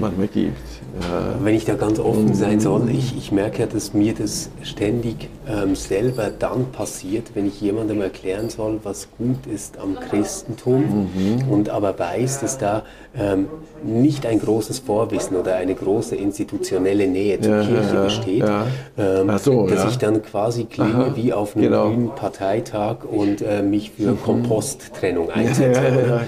[0.00, 0.56] manchmal gibt.
[1.00, 1.34] Ja.
[1.42, 5.28] Wenn ich da ganz offen sein soll, ich, ich merke ja, dass mir das ständig
[5.46, 11.08] ähm, selber dann passiert, wenn ich jemandem erklären soll, was gut ist am Christentum
[11.50, 12.82] und aber weiß, dass da
[13.16, 13.48] ähm,
[13.84, 18.66] nicht ein großes Vorwissen oder eine große institutionelle Nähe zur Ja, Kirche ja, besteht, ja.
[18.98, 21.88] ähm, so, dass ich dann quasi klinge Aha, wie auf einem genau.
[21.88, 26.22] grünen Parteitag und äh, mich für Komposttrennung einsetze.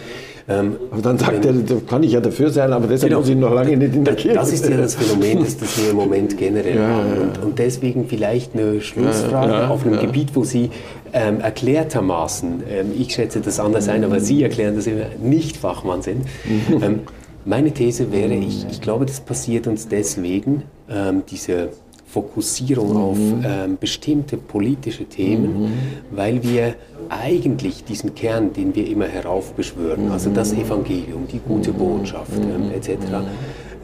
[0.50, 3.20] Ähm, Aber dann sagt er, da kann ich ja dafür sein, aber deshalb Genau.
[3.20, 5.80] muss ich noch lange nicht in der Kirche Das ist ja das Phänomen, das, das
[5.80, 7.12] wir im Moment generell Ja, haben.
[7.22, 10.00] Und, und deswegen vielleicht eine Schlussfrage Ja, ja, auf einem.
[10.00, 10.70] Gebiet, wo Sie
[11.12, 16.02] ähm, erklärtermaßen, ähm, ich schätze das anders ein, aber Sie erklären, dass Sie nicht Fachmann
[16.02, 16.24] sind.
[16.44, 16.82] Mhm.
[16.82, 16.98] Ähm,
[17.44, 21.68] meine These wäre, ich, ich glaube, das passiert uns deswegen, ähm, diese
[22.06, 23.44] Fokussierung auf Mhm.
[23.44, 25.72] ähm, bestimmte politische Themen,
[26.10, 26.74] weil wir
[27.10, 32.96] eigentlich diesen Kern, den wir immer heraufbeschwören, also das Evangelium, die gute Botschaft ähm, etc.,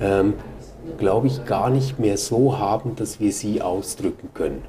[0.01, 0.35] ähm,
[0.99, 4.63] glaube ich, gar nicht mehr so haben, dass wir sie ausdrücken können.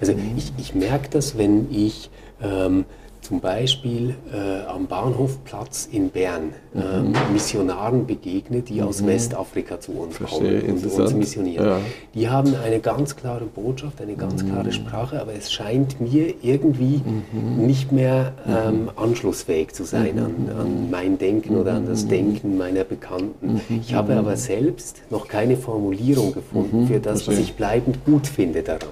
[0.00, 2.10] Also ich, ich merke das, wenn ich
[2.42, 2.84] ähm,
[3.28, 7.12] zum Beispiel äh, am Bahnhofplatz in Bern äh, mhm.
[7.30, 8.88] Missionaren begegne, die mhm.
[8.88, 11.66] aus Westafrika zu uns Verstehe, kommen und uns missionieren.
[11.66, 11.80] Ja.
[12.14, 14.52] Die haben eine ganz klare Botschaft, eine ganz mhm.
[14.52, 17.66] klare Sprache, aber es scheint mir irgendwie mhm.
[17.66, 18.90] nicht mehr ähm, mhm.
[18.96, 20.22] anschlussfähig zu sein mhm.
[20.22, 23.60] an, an, mein Denken oder an das Denken meiner Bekannten.
[23.68, 28.62] Ich habe aber selbst noch keine Formulierung gefunden für das, was ich bleibend gut finde
[28.62, 28.88] daran.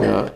[0.00, 0.26] Ja.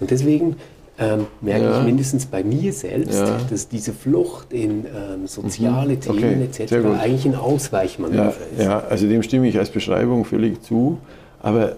[0.00, 0.56] Und deswegen
[0.98, 1.78] ähm, merke ja.
[1.78, 3.38] ich mindestens bei mir selbst, ja.
[3.50, 6.00] dass diese Flucht in ähm, soziale mhm.
[6.00, 6.62] Themen okay.
[6.62, 6.72] etc.
[7.00, 8.64] eigentlich ein Ausweichmanöver ja, ist.
[8.64, 10.98] Ja, also dem stimme ich als Beschreibung völlig zu.
[11.42, 11.74] Aber äh,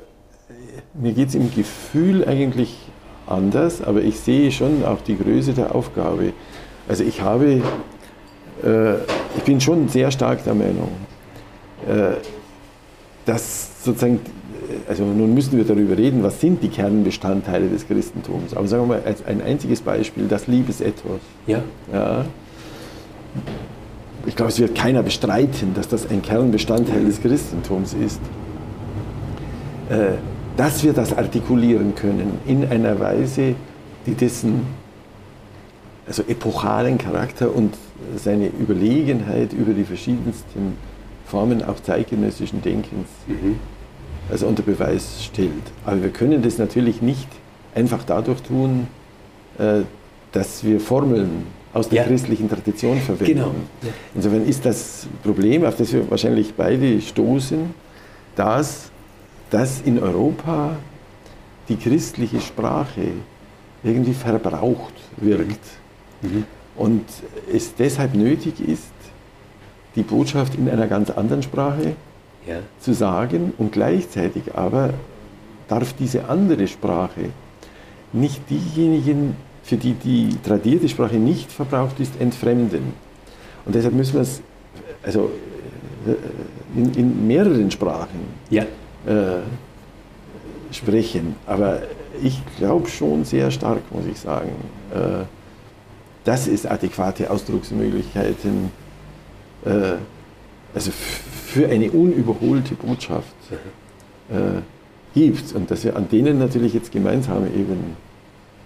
[0.95, 2.77] mir geht es im Gefühl eigentlich
[3.27, 6.33] anders, aber ich sehe schon auch die Größe der Aufgabe.
[6.89, 7.63] Also ich habe,
[8.63, 8.95] äh,
[9.37, 10.91] ich bin schon sehr stark der Meinung,
[11.89, 12.17] äh,
[13.25, 14.21] dass sozusagen
[14.89, 18.55] also nun müssen wir darüber reden, was sind die Kernbestandteile des Christentums.
[18.55, 21.21] Aber sagen wir mal als ein einziges Beispiel, das Liebesethos.
[21.47, 21.63] Ja.
[21.93, 22.25] ja.
[24.27, 28.21] Ich glaube, es wird keiner bestreiten, dass das ein Kernbestandteil des Christentums ist.
[29.89, 30.17] Äh,
[30.57, 33.55] dass wir das artikulieren können in einer Weise,
[34.07, 34.63] die dessen
[36.07, 37.75] also epochalen Charakter und
[38.17, 40.77] seine Überlegenheit über die verschiedensten
[41.27, 43.57] Formen auch zeitgenössischen Denkens mhm
[44.31, 45.53] also unter Beweis stellt.
[45.85, 47.29] Aber wir können das natürlich nicht
[47.75, 48.89] einfach dadurch tun,
[49.59, 49.81] äh,
[50.33, 52.09] dass wir Formeln aus der ja.
[52.09, 53.35] christlichen Tradition verwenden.
[53.35, 53.55] Genau.
[53.83, 53.89] Ja.
[54.15, 57.71] Insofern ist das Problem, auf das wir wahrscheinlich beide stoßen,
[58.35, 58.91] dass,
[59.51, 60.77] dass in Europa
[61.69, 63.09] die christliche Sprache
[63.83, 65.61] irgendwie verbraucht wirkt.
[66.23, 66.29] Mhm.
[66.29, 66.45] mhm.
[66.77, 67.05] Und
[67.51, 68.93] es deshalb nötig ist,
[69.95, 71.97] die Botschaft in einer ganz anderen Sprache
[72.47, 72.61] ja.
[72.81, 74.95] zu sagen und gleichzeitig aber
[75.69, 77.31] darf diese andere Sprache
[78.13, 82.95] nicht diejenigen, für die die tradierte Sprache nicht verbraucht ist, entfremden.
[83.65, 84.41] Und deshalb müssen wir es
[85.03, 85.31] also
[86.07, 88.63] äh, in, in mehreren Sprachen ja.
[89.07, 89.43] äh,
[90.71, 91.35] sprechen.
[91.47, 91.83] Aber
[92.23, 94.53] ich glaube schon sehr stark, muss ich sagen,
[94.95, 95.25] äh,
[96.25, 98.71] dass es adäquate Ausdrucksmöglichkeiten
[99.65, 99.95] äh,
[100.77, 103.35] also für eine unüberholte Botschaft
[104.31, 104.61] äh,
[105.19, 107.97] gibt und dass wir an denen natürlich jetzt gemeinsam eben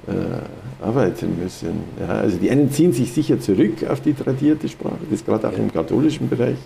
[0.08, 1.84] äh, arbeiten müssen.
[2.00, 5.48] Ja, also die einen ziehen sich sicher zurück auf die tradierte Sprache, das ist gerade
[5.48, 6.58] auch im katholischen Bereich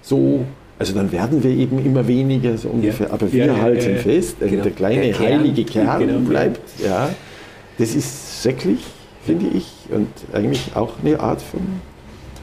[0.00, 0.44] so.
[0.78, 3.12] Also dann werden wir eben immer weniger so ungefähr, ja.
[3.12, 4.62] aber wir ja, halten fest, genau.
[4.62, 6.18] der kleine der heilige Kern, Kern genau.
[6.28, 6.60] bleibt.
[6.84, 7.10] Ja,
[7.78, 8.80] das ist schrecklich,
[9.24, 11.60] finde ich, und eigentlich auch eine Art von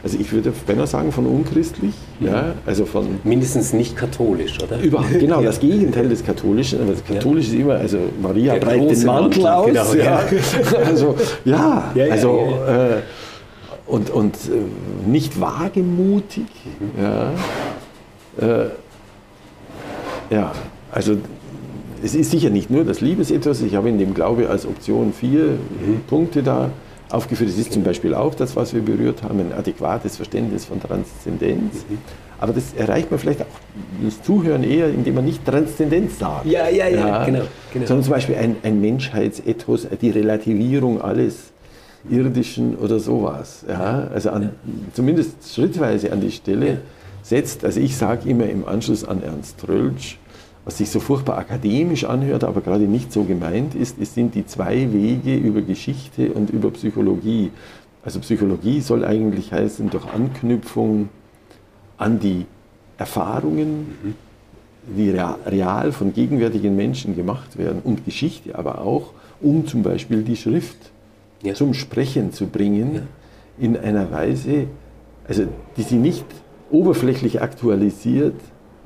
[0.03, 3.19] also ich würde beinahe sagen von unchristlich, ja, also von...
[3.23, 4.79] Mindestens nicht katholisch, oder?
[4.79, 6.81] Überhaupt, genau, das Gegenteil des Katholischen.
[6.81, 9.65] Aber das Katholische ist immer, also Maria Der breitet den Mantel, aus.
[9.65, 10.23] Genau, ja.
[10.85, 12.49] also, ja, also...
[12.67, 13.01] Äh,
[13.89, 16.45] und, und äh, nicht wagemutig,
[16.79, 17.03] mhm.
[17.03, 17.31] ja,
[18.39, 18.69] äh,
[20.29, 20.51] ja,
[20.91, 21.17] also
[22.03, 25.43] es ist sicher nicht nur das Liebesethos, ich habe in dem Glaube als Option vier
[25.43, 26.01] mhm.
[26.07, 26.69] Punkte da
[27.09, 27.49] aufgeführt.
[27.49, 31.85] Es ist zum Beispiel auch das, was wir berührt haben, ein adäquates Verständnis von Transzendenz.
[31.89, 31.97] Mhm.
[32.39, 33.45] Aber das erreicht man vielleicht auch
[34.03, 36.45] das Zuhören eher, indem man nicht Transzendenz sagt.
[36.45, 37.41] Ja, ja, ja, ja genau,
[37.73, 41.51] genau, Sondern zum Beispiel ein, ein Menschheitsethos, die Relativierung alles
[42.09, 43.65] Irdischen oder sowas.
[43.67, 44.51] Ja, also an,
[44.93, 46.79] zumindest schrittweise an die Stelle
[47.23, 47.65] setzt.
[47.65, 50.17] Also ich sage immer im Anschluss an Ernst Tröltsch,
[50.69, 54.45] was sich so furchtbar akademisch anhört, aber gerade nicht so gemeint ist, es sind die
[54.45, 57.49] zwei Wege über Geschichte und über Psychologie.
[58.03, 61.09] Also Psychologie soll eigentlich heißen, durch Anknüpfung
[61.97, 62.45] an die
[62.99, 64.19] Erfahrungen,
[64.95, 70.35] die real von gegenwärtigen Menschen gemacht werden und Geschichte aber auch, um zum Beispiel die
[70.35, 70.91] Schrift
[71.41, 71.55] ja.
[71.55, 73.01] zum Sprechen zu bringen ja.
[73.57, 74.67] in einer Weise,
[75.27, 75.47] also
[75.77, 76.25] die sie nicht
[76.69, 78.39] oberflächlich aktualisiert,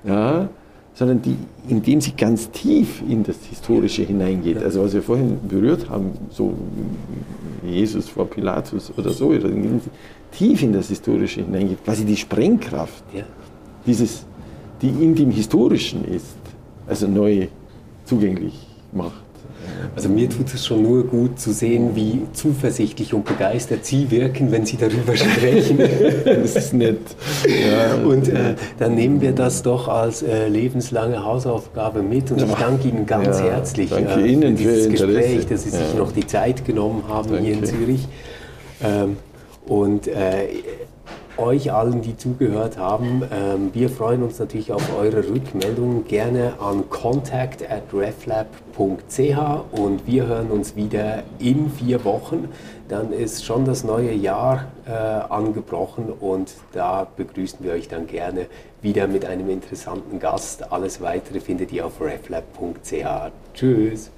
[0.05, 0.47] ja,
[0.93, 1.35] sondern die,
[1.67, 4.57] indem sie ganz tief in das Historische hineingeht.
[4.57, 6.53] Also was wir vorhin berührt haben, so
[7.65, 9.89] Jesus vor Pilatus oder so, indem sie
[10.31, 13.03] tief in das Historische hineingeht, quasi die Sprengkraft,
[13.85, 14.25] dieses,
[14.81, 16.37] die in dem Historischen ist,
[16.87, 17.47] also neu
[18.05, 18.53] zugänglich
[18.91, 19.22] macht.
[19.95, 24.51] Also mir tut es schon nur gut zu sehen, wie zuversichtlich und begeistert Sie wirken,
[24.51, 25.78] wenn Sie darüber sprechen.
[26.26, 26.97] das ist nett.
[27.47, 32.51] Ja, und äh, dann nehmen wir das doch als äh, lebenslange Hausaufgabe mit und ich
[32.53, 35.47] danke Ihnen ganz ja, herzlich danke äh, Ihnen für dieses für Gespräch, Interesse.
[35.49, 35.99] dass Sie sich Ja.
[35.99, 37.43] noch die Zeit genommen haben Danke.
[37.45, 38.07] hier in Zürich.
[38.84, 39.17] Ähm,
[39.67, 40.47] und äh,
[41.38, 46.89] euch allen, die zugehört haben, ähm, wir freuen uns natürlich auf eure Rückmeldungen gerne an
[46.89, 52.49] contact at reflab.ch und wir hören uns wieder in vier Wochen.
[52.88, 58.47] Dann ist schon das neue Jahr äh, angebrochen und da begrüßen wir euch dann gerne
[58.81, 60.71] wieder mit einem interessanten Gast.
[60.71, 63.31] Alles weitere findet ihr auf reflab.ch.
[63.53, 64.11] Tschüss.